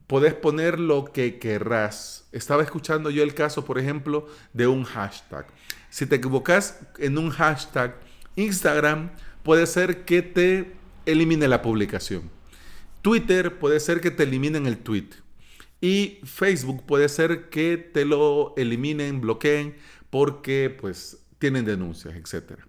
podés 0.07 0.33
poner 0.33 0.79
lo 0.79 1.05
que 1.05 1.39
querrás. 1.39 2.27
Estaba 2.31 2.63
escuchando 2.63 3.09
yo 3.09 3.23
el 3.23 3.33
caso, 3.33 3.65
por 3.65 3.79
ejemplo, 3.79 4.27
de 4.53 4.67
un 4.67 4.83
hashtag. 4.83 5.47
Si 5.89 6.05
te 6.05 6.17
equivocas 6.17 6.79
en 6.99 7.17
un 7.17 7.29
hashtag, 7.29 7.95
Instagram 8.35 9.11
puede 9.43 9.65
ser 9.67 10.05
que 10.05 10.21
te 10.21 10.73
elimine 11.05 11.47
la 11.47 11.61
publicación. 11.61 12.29
Twitter 13.01 13.57
puede 13.57 13.79
ser 13.79 14.01
que 14.01 14.11
te 14.11 14.23
eliminen 14.23 14.67
el 14.67 14.77
tweet. 14.77 15.09
Y 15.81 16.19
Facebook 16.23 16.85
puede 16.85 17.09
ser 17.09 17.49
que 17.49 17.77
te 17.77 18.05
lo 18.05 18.53
eliminen, 18.55 19.19
bloqueen, 19.19 19.75
porque 20.11 20.75
pues 20.79 21.17
tienen 21.39 21.65
denuncias, 21.65 22.13
etc. 22.15 22.59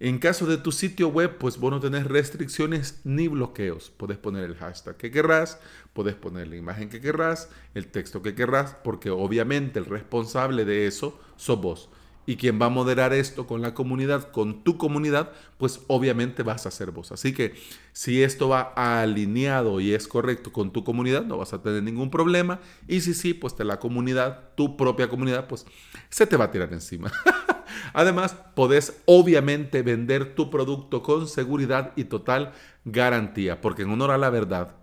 En 0.00 0.18
caso 0.18 0.46
de 0.46 0.56
tu 0.56 0.72
sitio 0.72 1.08
web, 1.08 1.38
pues 1.38 1.58
vos 1.58 1.70
no 1.70 1.78
tenés 1.78 2.06
restricciones 2.06 3.02
ni 3.04 3.28
bloqueos. 3.28 3.90
Puedes 3.90 4.18
poner 4.18 4.44
el 4.44 4.56
hashtag 4.56 4.96
que 4.96 5.12
querrás, 5.12 5.60
puedes 5.92 6.16
poner 6.16 6.48
la 6.48 6.56
imagen 6.56 6.88
que 6.88 7.00
querrás, 7.00 7.50
el 7.74 7.86
texto 7.86 8.20
que 8.20 8.34
querrás, 8.34 8.74
porque 8.82 9.10
obviamente 9.10 9.78
el 9.78 9.84
responsable 9.84 10.64
de 10.64 10.88
eso 10.88 11.20
sos 11.36 11.60
vos 11.60 11.90
y 12.26 12.36
quien 12.36 12.60
va 12.60 12.66
a 12.66 12.70
moderar 12.70 13.12
esto 13.12 13.46
con 13.46 13.62
la 13.62 13.74
comunidad, 13.74 14.30
con 14.30 14.62
tu 14.62 14.76
comunidad, 14.76 15.32
pues 15.58 15.80
obviamente 15.88 16.42
vas 16.42 16.66
a 16.66 16.70
ser 16.70 16.90
vos. 16.90 17.12
Así 17.12 17.32
que 17.32 17.54
si 17.92 18.22
esto 18.22 18.48
va 18.48 18.72
alineado 18.74 19.80
y 19.80 19.94
es 19.94 20.06
correcto 20.06 20.52
con 20.52 20.72
tu 20.72 20.84
comunidad, 20.84 21.24
no 21.24 21.38
vas 21.38 21.52
a 21.52 21.62
tener 21.62 21.82
ningún 21.82 22.10
problema. 22.10 22.60
Y 22.86 23.00
si 23.00 23.14
sí, 23.14 23.34
pues 23.34 23.56
de 23.56 23.64
la 23.64 23.78
comunidad, 23.78 24.50
tu 24.54 24.76
propia 24.76 25.08
comunidad, 25.08 25.48
pues 25.48 25.66
se 26.08 26.26
te 26.26 26.36
va 26.36 26.46
a 26.46 26.50
tirar 26.50 26.72
encima. 26.72 27.10
Además, 27.92 28.36
podés 28.54 29.00
obviamente 29.06 29.82
vender 29.82 30.34
tu 30.34 30.50
producto 30.50 31.02
con 31.02 31.26
seguridad 31.26 31.92
y 31.96 32.04
total 32.04 32.52
garantía, 32.84 33.60
porque 33.60 33.82
en 33.82 33.90
honor 33.90 34.10
a 34.10 34.18
la 34.18 34.30
verdad, 34.30 34.76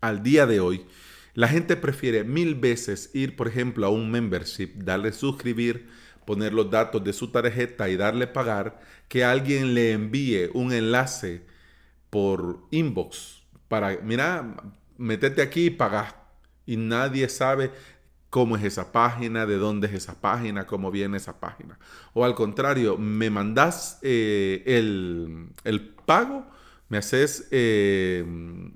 al 0.00 0.22
día 0.22 0.46
de 0.46 0.60
hoy, 0.60 0.86
la 1.34 1.48
gente 1.48 1.76
prefiere 1.76 2.24
mil 2.24 2.54
veces 2.54 3.10
ir, 3.14 3.36
por 3.36 3.48
ejemplo, 3.48 3.86
a 3.86 3.90
un 3.90 4.10
membership, 4.10 4.70
darle 4.74 5.12
suscribir, 5.12 5.88
poner 6.28 6.52
los 6.52 6.70
datos 6.70 7.02
de 7.02 7.14
su 7.14 7.28
tarjeta 7.28 7.88
y 7.88 7.96
darle 7.96 8.26
pagar, 8.26 8.78
que 9.08 9.24
alguien 9.24 9.72
le 9.72 9.92
envíe 9.92 10.50
un 10.52 10.74
enlace 10.74 11.40
por 12.10 12.66
inbox 12.70 13.44
para, 13.66 13.98
mira, 14.02 14.54
metete 14.98 15.40
aquí 15.40 15.64
y 15.64 15.70
paga. 15.70 16.26
Y 16.66 16.76
nadie 16.76 17.30
sabe 17.30 17.70
cómo 18.28 18.58
es 18.58 18.64
esa 18.64 18.92
página, 18.92 19.46
de 19.46 19.56
dónde 19.56 19.86
es 19.86 19.94
esa 19.94 20.20
página, 20.20 20.66
cómo 20.66 20.90
viene 20.90 21.16
esa 21.16 21.40
página. 21.40 21.78
O 22.12 22.26
al 22.26 22.34
contrario, 22.34 22.98
me 22.98 23.30
mandas 23.30 23.98
eh, 24.02 24.62
el, 24.66 25.94
pago, 26.04 26.46
me 26.90 26.98
haces 26.98 27.48
eh, 27.52 28.22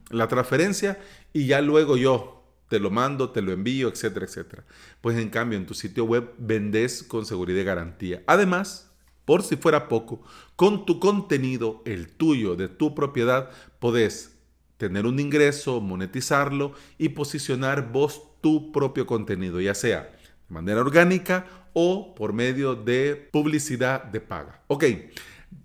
la 0.09 0.27
transferencia 0.27 0.99
y 1.35 1.49
ya 1.49 1.61
luego 1.61 1.99
yo 1.99 2.42
te 2.73 2.81
lo 2.81 2.89
mando, 2.89 3.29
te 3.29 3.43
lo 3.43 3.53
envío, 3.53 3.91
etcétera, 3.91 4.25
etcétera. 4.25 4.65
Pues 5.03 5.19
en 5.19 5.29
cambio, 5.29 5.59
en 5.59 5.67
tu 5.67 5.75
sitio 5.75 6.07
web 6.07 6.33
vendes 6.39 7.03
con 7.03 7.27
seguridad 7.27 7.61
y 7.61 7.65
garantía. 7.65 8.23
Además, 8.27 8.91
por 9.27 9.43
si 9.43 9.57
fuera 9.57 9.89
poco, 9.89 10.23
con 10.57 10.87
tu 10.87 10.99
contenido, 10.99 11.83
el 11.85 12.09
tuyo, 12.09 12.57
de 12.57 12.69
tu 12.69 12.95
propiedad, 12.95 13.51
podés 13.79 14.39
tener 14.79 15.05
un 15.05 15.21
ingreso, 15.21 15.83
monetizarlo 15.83 16.73
y 16.97 17.11
posicionar 17.11 17.93
vos 17.93 18.23
tu 18.41 18.73
propio 18.73 19.05
contenido, 19.05 19.61
ya 19.61 19.75
sea 19.75 20.05
de 20.05 20.55
manera 20.55 20.81
orgánica 20.81 21.45
o 21.75 22.15
por 22.15 22.33
medio 22.33 22.75
de 22.75 23.29
publicidad 23.31 24.03
de 24.03 24.23
paga. 24.23 24.63
Ok, 24.69 24.85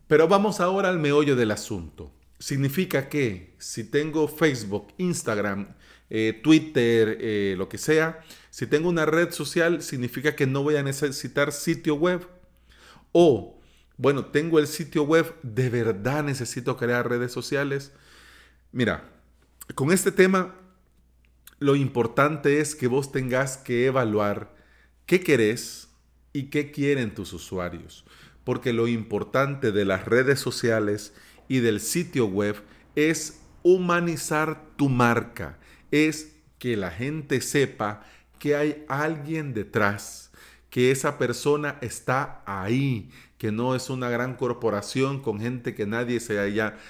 pero 0.07 0.27
vamos 0.27 0.59
ahora 0.59 0.89
al 0.89 0.99
meollo 0.99 1.37
del 1.37 1.51
asunto. 1.51 2.11
Significa 2.37 3.07
que 3.07 3.55
si 3.59 3.85
tengo 3.85 4.27
Facebook, 4.27 4.89
Instagram, 4.97 5.69
eh, 6.09 6.39
Twitter, 6.43 7.17
eh, 7.19 7.55
lo 7.57 7.67
que 7.69 7.77
sea, 7.77 8.21
si 8.49 8.65
tengo 8.65 8.89
una 8.89 9.05
red 9.05 9.31
social, 9.31 9.81
significa 9.81 10.35
que 10.35 10.47
no 10.47 10.63
voy 10.63 10.77
a 10.77 10.83
necesitar 10.83 11.51
sitio 11.51 11.95
web. 11.95 12.27
O, 13.11 13.59
bueno, 13.97 14.25
tengo 14.25 14.59
el 14.59 14.67
sitio 14.67 15.03
web, 15.03 15.35
¿de 15.43 15.69
verdad 15.69 16.23
necesito 16.23 16.77
crear 16.77 17.09
redes 17.09 17.31
sociales? 17.31 17.91
Mira, 18.71 19.11
con 19.75 19.91
este 19.91 20.11
tema, 20.11 20.55
lo 21.59 21.75
importante 21.75 22.59
es 22.59 22.75
que 22.75 22.87
vos 22.87 23.11
tengas 23.11 23.57
que 23.57 23.85
evaluar 23.85 24.55
qué 25.05 25.19
querés 25.19 25.89
y 26.33 26.43
qué 26.43 26.71
quieren 26.71 27.13
tus 27.13 27.33
usuarios. 27.33 28.05
Porque 28.43 28.71
lo 28.71 28.87
importante 28.87 29.71
de 29.71 29.83
las 29.83 30.05
redes 30.05 30.39
sociales 30.39 31.13
y 31.47 31.59
del 31.59 31.79
sitio 31.79 32.27
web 32.27 32.55
es 32.95 33.41
humanizar 33.61 34.65
tu 34.77 34.87
marca 34.89 35.59
es 35.91 36.35
que 36.59 36.77
la 36.77 36.91
gente 36.91 37.41
sepa 37.41 38.03
que 38.39 38.55
hay 38.55 38.85
alguien 38.87 39.53
detrás, 39.53 40.31
que 40.69 40.91
esa 40.91 41.17
persona 41.17 41.77
está 41.81 42.43
ahí, 42.45 43.09
que 43.37 43.51
no 43.51 43.75
es 43.75 43.89
una 43.89 44.09
gran 44.09 44.35
corporación 44.35 45.21
con 45.21 45.39
gente 45.39 45.75
que 45.75 45.85
nadie 45.85 46.19
se, 46.19 46.37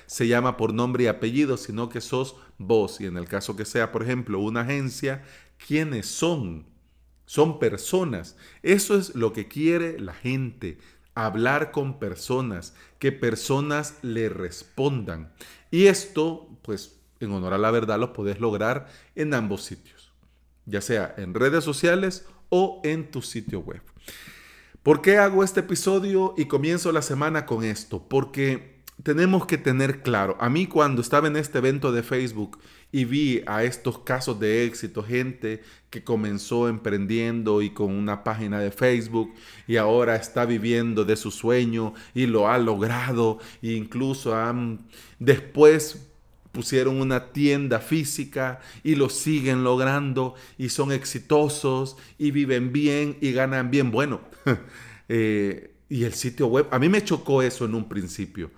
se 0.06 0.28
llama 0.28 0.58
por 0.58 0.74
nombre 0.74 1.06
y 1.06 1.08
apellido, 1.08 1.58
sino 1.58 1.90
que 1.90 2.02
sos 2.02 2.36
vos. 2.58 3.02
Y 3.02 3.06
en 3.06 3.18
el 3.18 3.28
caso 3.28 3.56
que 3.56 3.66
sea, 3.66 3.92
por 3.92 4.04
ejemplo, 4.04 4.40
una 4.40 4.62
agencia, 4.62 5.24
¿quiénes 5.58 6.08
son? 6.08 6.66
son 7.28 7.60
personas. 7.60 8.36
Eso 8.64 8.98
es 8.98 9.14
lo 9.14 9.34
que 9.34 9.48
quiere 9.48 10.00
la 10.00 10.14
gente, 10.14 10.80
hablar 11.14 11.72
con 11.72 12.00
personas, 12.00 12.74
que 12.98 13.12
personas 13.12 14.00
le 14.02 14.30
respondan. 14.30 15.32
Y 15.70 15.86
esto, 15.86 16.50
pues, 16.64 16.97
en 17.20 17.32
honor 17.32 17.54
a 17.54 17.58
la 17.58 17.72
verdad, 17.72 18.00
lo 18.00 18.14
puedes 18.14 18.40
lograr 18.40 18.88
en 19.16 19.34
ambos 19.34 19.64
sitios, 19.64 20.14
ya 20.66 20.82
sea 20.82 21.14
en 21.18 21.34
redes 21.34 21.64
sociales 21.64 22.26
o 22.50 22.82
en 22.84 23.12
tu 23.12 23.22
sitio 23.22 23.60
web. 23.60 23.82
¿Por 24.84 25.02
qué 25.02 25.18
hago 25.18 25.44
este 25.44 25.60
episodio 25.60 26.34
y 26.38 26.46
comienzo 26.46 26.92
la 26.92 27.02
semana 27.02 27.46
con 27.46 27.64
esto? 27.64 28.08
Porque 28.08 28.78
tenemos 29.04 29.46
que 29.46 29.58
tener 29.58 30.02
claro, 30.02 30.38
a 30.40 30.50
mí 30.50 30.66
cuando 30.66 31.02
estaba 31.02 31.28
en 31.28 31.36
este 31.36 31.60
evento 31.60 31.92
de 31.92 32.04
Facebook 32.04 32.60
y 32.92 33.06
vi 33.06 33.44
a 33.46 33.64
estos 33.64 34.00
casos 34.00 34.40
de 34.40 34.66
éxito, 34.66 35.04
gente 35.04 35.62
que 35.90 36.04
comenzó 36.04 36.68
emprendiendo 36.68 37.62
y 37.62 37.70
con 37.72 37.92
una 37.92 38.24
página 38.24 38.60
de 38.60 38.72
Facebook 38.72 39.34
y 39.68 39.78
ahora 39.78 40.16
está 40.16 40.46
viviendo 40.46 41.06
de 41.06 41.16
su 41.16 41.32
sueño 41.32 41.94
y 42.16 42.26
lo 42.26 42.48
ha 42.48 42.58
logrado 42.58 43.40
e 43.62 43.74
incluso 43.74 44.36
han 44.36 44.88
después 45.20 46.08
pusieron 46.58 47.00
una 47.00 47.32
tienda 47.32 47.80
física 47.80 48.60
y 48.84 48.96
lo 48.96 49.10
siguen 49.10 49.64
logrando 49.64 50.34
y 50.58 50.70
son 50.70 50.92
exitosos 50.92 51.98
y 52.18 52.32
viven 52.32 52.74
bien 52.74 53.16
y 53.22 53.32
ganan 53.32 53.70
bien. 53.70 53.92
Bueno, 53.92 54.22
eh, 55.08 55.76
y 55.88 56.04
el 56.04 56.14
sitio 56.16 56.48
web, 56.48 56.66
a 56.72 56.80
mí 56.80 56.90
me 56.90 57.04
chocó 57.04 57.44
eso 57.44 57.66
en 57.66 57.76
un 57.76 57.88
principio. 57.88 58.50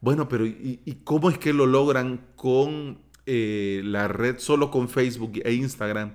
Bueno, 0.00 0.28
pero 0.28 0.46
¿y, 0.46 1.00
cómo 1.02 1.30
es 1.30 1.38
que 1.38 1.52
lo 1.52 1.66
logran 1.66 2.28
con 2.36 2.98
eh, 3.26 3.82
la 3.84 4.06
red, 4.06 4.38
solo 4.38 4.70
con 4.70 4.88
Facebook 4.88 5.40
e 5.44 5.54
Instagram? 5.54 6.14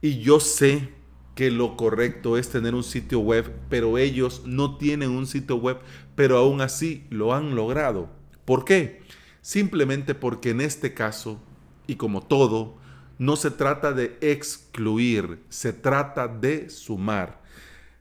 Y 0.00 0.20
yo 0.20 0.40
sé 0.40 0.88
que 1.34 1.50
lo 1.50 1.76
correcto 1.76 2.38
es 2.38 2.48
tener 2.48 2.74
un 2.74 2.82
sitio 2.82 3.20
web, 3.20 3.52
pero 3.68 3.98
ellos 3.98 4.44
no 4.46 4.78
tienen 4.78 5.10
un 5.10 5.26
sitio 5.26 5.56
web, 5.56 5.80
pero 6.14 6.38
aún 6.38 6.62
así 6.62 7.04
lo 7.10 7.34
han 7.34 7.54
logrado. 7.54 8.08
¿Por 8.46 8.64
qué? 8.64 9.02
Simplemente 9.40 10.14
porque 10.14 10.50
en 10.50 10.60
este 10.60 10.94
caso, 10.94 11.40
y 11.86 11.96
como 11.96 12.22
todo, 12.22 12.76
no 13.18 13.36
se 13.36 13.50
trata 13.50 13.92
de 13.92 14.16
excluir, 14.20 15.40
se 15.48 15.72
trata 15.72 16.28
de 16.28 16.70
sumar. 16.70 17.42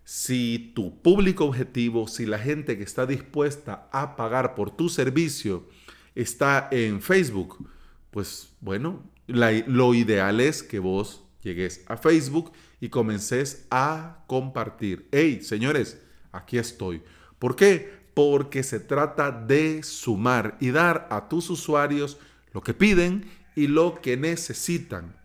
Si 0.04 0.72
tu 0.76 1.02
público 1.02 1.46
objetivo, 1.46 2.08
si 2.08 2.26
la 2.26 2.40
gente 2.40 2.78
que 2.78 2.84
está 2.84 3.06
dispuesta 3.06 3.90
a 3.92 4.16
pagar 4.16 4.56
por 4.56 4.72
tu 4.72 4.90
servicio 4.90 5.68
está 6.16 6.70
en 6.72 7.02
Facebook, 7.02 7.70
pues 8.12 8.54
bueno, 8.62 9.04
lo 9.28 9.94
ideal 9.94 10.40
es 10.40 10.64
que 10.64 10.80
vos 10.80 11.24
llegues 11.42 11.84
a 11.88 11.98
Facebook 11.98 12.52
y 12.80 12.90
comences 12.90 13.66
a 13.70 14.24
compartir. 14.28 15.08
Hey, 15.12 15.42
señores, 15.42 16.02
aquí 16.32 16.58
estoy. 16.58 17.02
¿Por 17.40 17.56
qué? 17.56 17.97
Porque 18.18 18.64
se 18.64 18.80
trata 18.80 19.30
de 19.30 19.84
sumar 19.84 20.58
y 20.60 20.72
dar 20.72 21.08
a 21.12 21.30
tus 21.30 21.52
usuarios 21.52 22.18
lo 22.52 22.64
que 22.64 22.74
piden 22.74 23.30
y 23.56 23.68
lo 23.68 24.02
que 24.02 24.18
necesitan. 24.18 25.16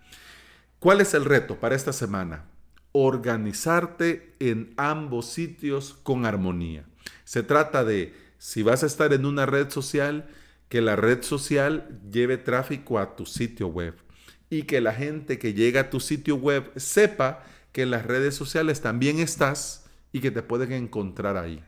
¿Cuál 0.78 1.00
es 1.00 1.14
el 1.14 1.24
reto 1.24 1.58
para 1.58 1.74
esta 1.74 1.94
semana? 1.94 2.44
Organizarte 2.92 4.34
en 4.40 4.74
ambos 4.76 5.24
sitios 5.24 5.94
con 6.02 6.26
armonía. 6.26 6.84
Se 7.24 7.42
trata 7.42 7.82
de, 7.82 8.14
si 8.36 8.62
vas 8.62 8.82
a 8.82 8.88
estar 8.88 9.14
en 9.14 9.24
una 9.24 9.46
red 9.46 9.70
social, 9.70 10.28
que 10.68 10.82
la 10.82 10.94
red 10.94 11.22
social 11.22 11.98
lleve 12.12 12.36
tráfico 12.36 12.98
a 12.98 13.16
tu 13.16 13.24
sitio 13.24 13.68
web 13.68 13.94
y 14.50 14.64
que 14.64 14.82
la 14.82 14.92
gente 14.92 15.38
que 15.38 15.54
llega 15.54 15.80
a 15.80 15.88
tu 15.88 15.98
sitio 15.98 16.36
web 16.36 16.70
sepa 16.76 17.42
que 17.72 17.84
en 17.84 17.90
las 17.90 18.04
redes 18.04 18.34
sociales 18.34 18.82
también 18.82 19.18
estás 19.18 19.86
y 20.12 20.20
que 20.20 20.30
te 20.30 20.42
pueden 20.42 20.72
encontrar 20.72 21.38
ahí 21.38 21.64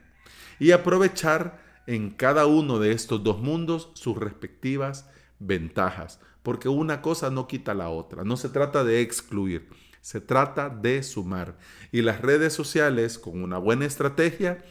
y 0.59 0.71
aprovechar 0.73 1.63
en 1.87 2.11
cada 2.11 2.47
uno 2.47 2.79
de 2.79 2.93
estos 2.93 3.23
dos 3.23 3.41
mundos 3.41 3.91
sus 3.95 4.17
respectivas 4.17 5.09
ventajas, 5.39 6.21
porque 6.43 6.69
una 6.69 7.03
cosa 7.03 7.31
no 7.31 7.47
quita 7.47 7.75
la 7.75 7.89
otra, 7.89 8.25
no 8.25 8.37
se 8.37 8.49
trata 8.49 8.85
de 8.85 9.01
excluir, 9.01 9.69
se 10.01 10.21
trata 10.21 10.69
de 10.69 11.03
sumar. 11.03 11.57
Y 11.93 12.03
las 12.03 12.21
redes 12.21 12.53
sociales 12.53 13.19
con 13.19 13.43
una 13.43 13.59
buena 13.59 13.87
estrategia 13.87 14.63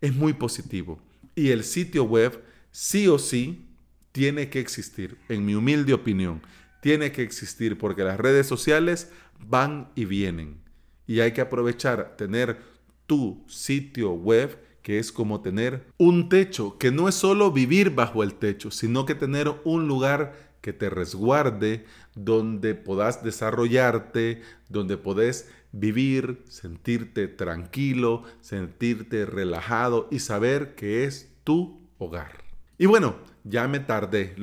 es 0.00 0.14
muy 0.14 0.32
positivo. 0.32 0.98
Y 1.34 1.50
el 1.50 1.64
sitio 1.64 2.04
web 2.04 2.42
sí 2.70 3.08
o 3.08 3.18
sí 3.18 3.66
tiene 4.12 4.48
que 4.48 4.60
existir, 4.60 5.18
en 5.28 5.44
mi 5.44 5.54
humilde 5.54 5.92
opinión, 5.92 6.42
tiene 6.80 7.12
que 7.12 7.22
existir 7.22 7.78
porque 7.78 8.04
las 8.04 8.18
redes 8.18 8.46
sociales 8.46 9.10
van 9.38 9.90
y 9.94 10.04
vienen. 10.04 10.60
Y 11.06 11.20
hay 11.20 11.32
que 11.32 11.40
aprovechar, 11.40 12.16
tener 12.16 12.58
tu 13.06 13.44
sitio 13.46 14.12
web 14.12 14.58
que 14.88 14.98
es 14.98 15.12
como 15.12 15.42
tener 15.42 15.84
un 15.98 16.30
techo, 16.30 16.78
que 16.78 16.90
no 16.90 17.10
es 17.10 17.14
solo 17.14 17.52
vivir 17.52 17.90
bajo 17.90 18.22
el 18.22 18.32
techo, 18.32 18.70
sino 18.70 19.04
que 19.04 19.14
tener 19.14 19.52
un 19.64 19.86
lugar 19.86 20.34
que 20.62 20.72
te 20.72 20.88
resguarde, 20.88 21.84
donde 22.14 22.74
puedas 22.74 23.22
desarrollarte, 23.22 24.40
donde 24.70 24.96
podés 24.96 25.50
vivir, 25.72 26.42
sentirte 26.48 27.28
tranquilo, 27.28 28.22
sentirte 28.40 29.26
relajado 29.26 30.08
y 30.10 30.20
saber 30.20 30.74
que 30.74 31.04
es 31.04 31.34
tu 31.44 31.82
hogar. 31.98 32.42
Y 32.78 32.86
bueno, 32.86 33.16
ya 33.44 33.68
me 33.68 33.80
tardé. 33.80 34.34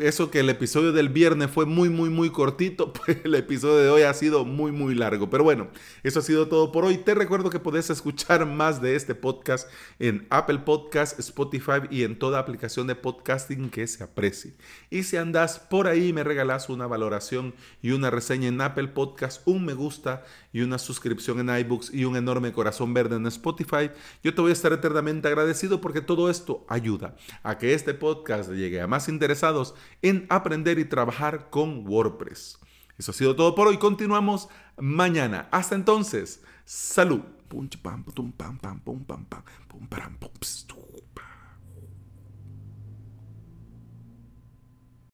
eso 0.00 0.30
que 0.30 0.40
el 0.40 0.50
episodio 0.50 0.92
del 0.92 1.08
viernes 1.08 1.50
fue 1.50 1.66
muy, 1.66 1.88
muy, 1.88 2.10
muy 2.10 2.30
cortito, 2.30 2.92
pues 3.06 3.18
el 3.24 3.34
episodio 3.34 3.76
de 3.76 3.88
hoy 3.90 4.02
ha 4.02 4.14
sido 4.14 4.44
muy, 4.44 4.72
muy 4.72 4.94
largo. 4.94 5.30
Pero 5.30 5.44
bueno, 5.44 5.68
eso 6.02 6.20
ha 6.20 6.22
sido 6.22 6.48
todo 6.48 6.72
por 6.72 6.84
hoy. 6.84 6.98
Te 6.98 7.14
recuerdo 7.14 7.50
que 7.50 7.60
puedes 7.60 7.90
escuchar 7.90 8.46
más 8.46 8.80
de 8.80 8.96
este 8.96 9.14
podcast 9.14 9.68
en 9.98 10.26
Apple 10.30 10.60
Podcast, 10.60 11.18
Spotify 11.18 11.82
y 11.90 12.04
en 12.04 12.18
toda 12.18 12.38
aplicación 12.38 12.86
de 12.86 12.94
podcasting 12.94 13.70
que 13.70 13.86
se 13.86 14.04
aprecie. 14.04 14.54
Y 14.90 15.02
si 15.02 15.16
andas 15.16 15.58
por 15.58 15.86
ahí, 15.86 16.12
me 16.12 16.24
regalas 16.24 16.68
una 16.68 16.86
valoración 16.86 17.54
y 17.82 17.90
una 17.90 18.10
reseña 18.10 18.48
en 18.48 18.60
Apple 18.60 18.88
Podcast, 18.88 19.46
un 19.46 19.64
me 19.64 19.74
gusta 19.74 20.24
y 20.52 20.62
una 20.62 20.78
suscripción 20.78 21.38
en 21.38 21.54
iBooks 21.58 21.92
y 21.92 22.06
un 22.06 22.16
enorme 22.16 22.52
corazón 22.52 22.94
verde 22.94 23.16
en 23.16 23.26
Spotify, 23.26 23.90
yo 24.22 24.34
te 24.34 24.40
voy 24.40 24.50
a 24.50 24.54
estar 24.54 24.72
eternamente 24.72 25.28
agradecido 25.28 25.82
porque 25.82 26.00
todo 26.00 26.30
esto 26.30 26.64
ayuda 26.68 27.14
a 27.42 27.58
que 27.58 27.74
este 27.74 27.92
podcast 28.36 28.52
llegue 28.52 28.80
a 28.80 28.86
más 28.86 29.08
interesados 29.08 29.74
en 30.02 30.26
aprender 30.28 30.78
y 30.78 30.84
trabajar 30.84 31.50
con 31.50 31.86
WordPress. 31.86 32.58
Eso 32.98 33.10
ha 33.10 33.14
sido 33.14 33.36
todo 33.36 33.54
por 33.54 33.68
hoy. 33.68 33.78
Continuamos 33.78 34.48
mañana. 34.78 35.48
Hasta 35.50 35.74
entonces, 35.74 36.42
salud. 36.64 37.22